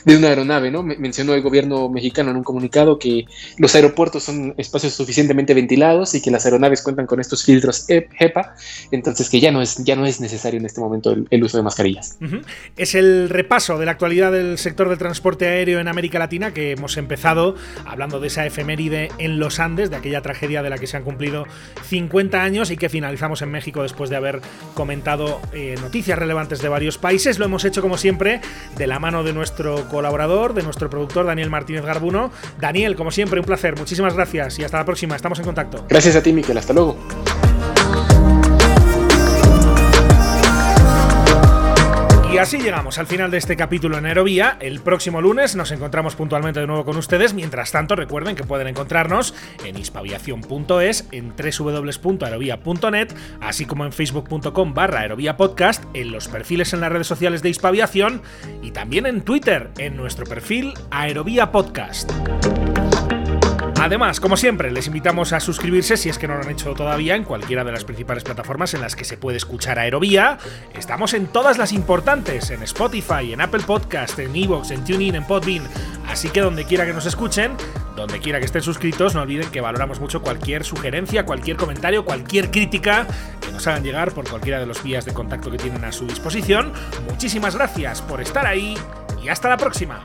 [0.06, 0.82] una aeronave, ¿no?
[0.82, 3.26] Mencionó el gobierno mexicano en un comunicado que
[3.58, 8.54] los aeropuertos son espacios suficientemente ventilados y que las aeronaves cuentan con estos filtros HEPA,
[8.90, 11.62] entonces que ya no es, ya no es necesario en este momento el, uso de
[11.62, 12.18] mascarillas.
[12.76, 16.72] Es el repaso de la actualidad del sector del transporte aéreo en América Latina que
[16.72, 17.54] hemos empezado
[17.84, 21.04] hablando de esa efeméride en los Andes, de aquella tragedia de la que se han
[21.04, 21.46] cumplido
[21.88, 24.40] 50 años y que finalizamos en México después de haber
[24.74, 27.38] comentado eh, noticias relevantes de varios países.
[27.38, 28.40] Lo hemos hecho como siempre
[28.76, 32.32] de la mano de nuestro colaborador, de nuestro productor Daniel Martínez Garbuno.
[32.60, 33.78] Daniel, como siempre, un placer.
[33.78, 35.14] Muchísimas gracias y hasta la próxima.
[35.14, 35.86] Estamos en contacto.
[35.88, 36.58] Gracias a ti, Miquel.
[36.58, 37.51] Hasta luego.
[42.42, 44.56] Así llegamos al final de este capítulo en Aerovía.
[44.60, 47.34] El próximo lunes nos encontramos puntualmente de nuevo con ustedes.
[47.34, 49.32] Mientras tanto, recuerden que pueden encontrarnos
[49.64, 53.08] en hispaviación.es, en www.aerovía.net,
[53.40, 57.50] así como en facebook.com barra aerovía podcast, en los perfiles en las redes sociales de
[57.50, 58.22] Hispaviación
[58.60, 62.10] y también en Twitter, en nuestro perfil Aerovía Podcast.
[63.84, 67.16] Además, como siempre, les invitamos a suscribirse si es que no lo han hecho todavía
[67.16, 70.38] en cualquiera de las principales plataformas en las que se puede escuchar Aerovía.
[70.72, 75.24] Estamos en todas las importantes, en Spotify, en Apple Podcast, en Evox, en TuneIn, en
[75.24, 75.64] Podbean.
[76.06, 77.56] Así que donde quiera que nos escuchen,
[77.96, 82.52] donde quiera que estén suscritos, no olviden que valoramos mucho cualquier sugerencia, cualquier comentario, cualquier
[82.52, 83.08] crítica
[83.44, 86.06] que nos hagan llegar por cualquiera de los vías de contacto que tienen a su
[86.06, 86.72] disposición.
[87.10, 88.78] Muchísimas gracias por estar ahí
[89.20, 90.04] y hasta la próxima.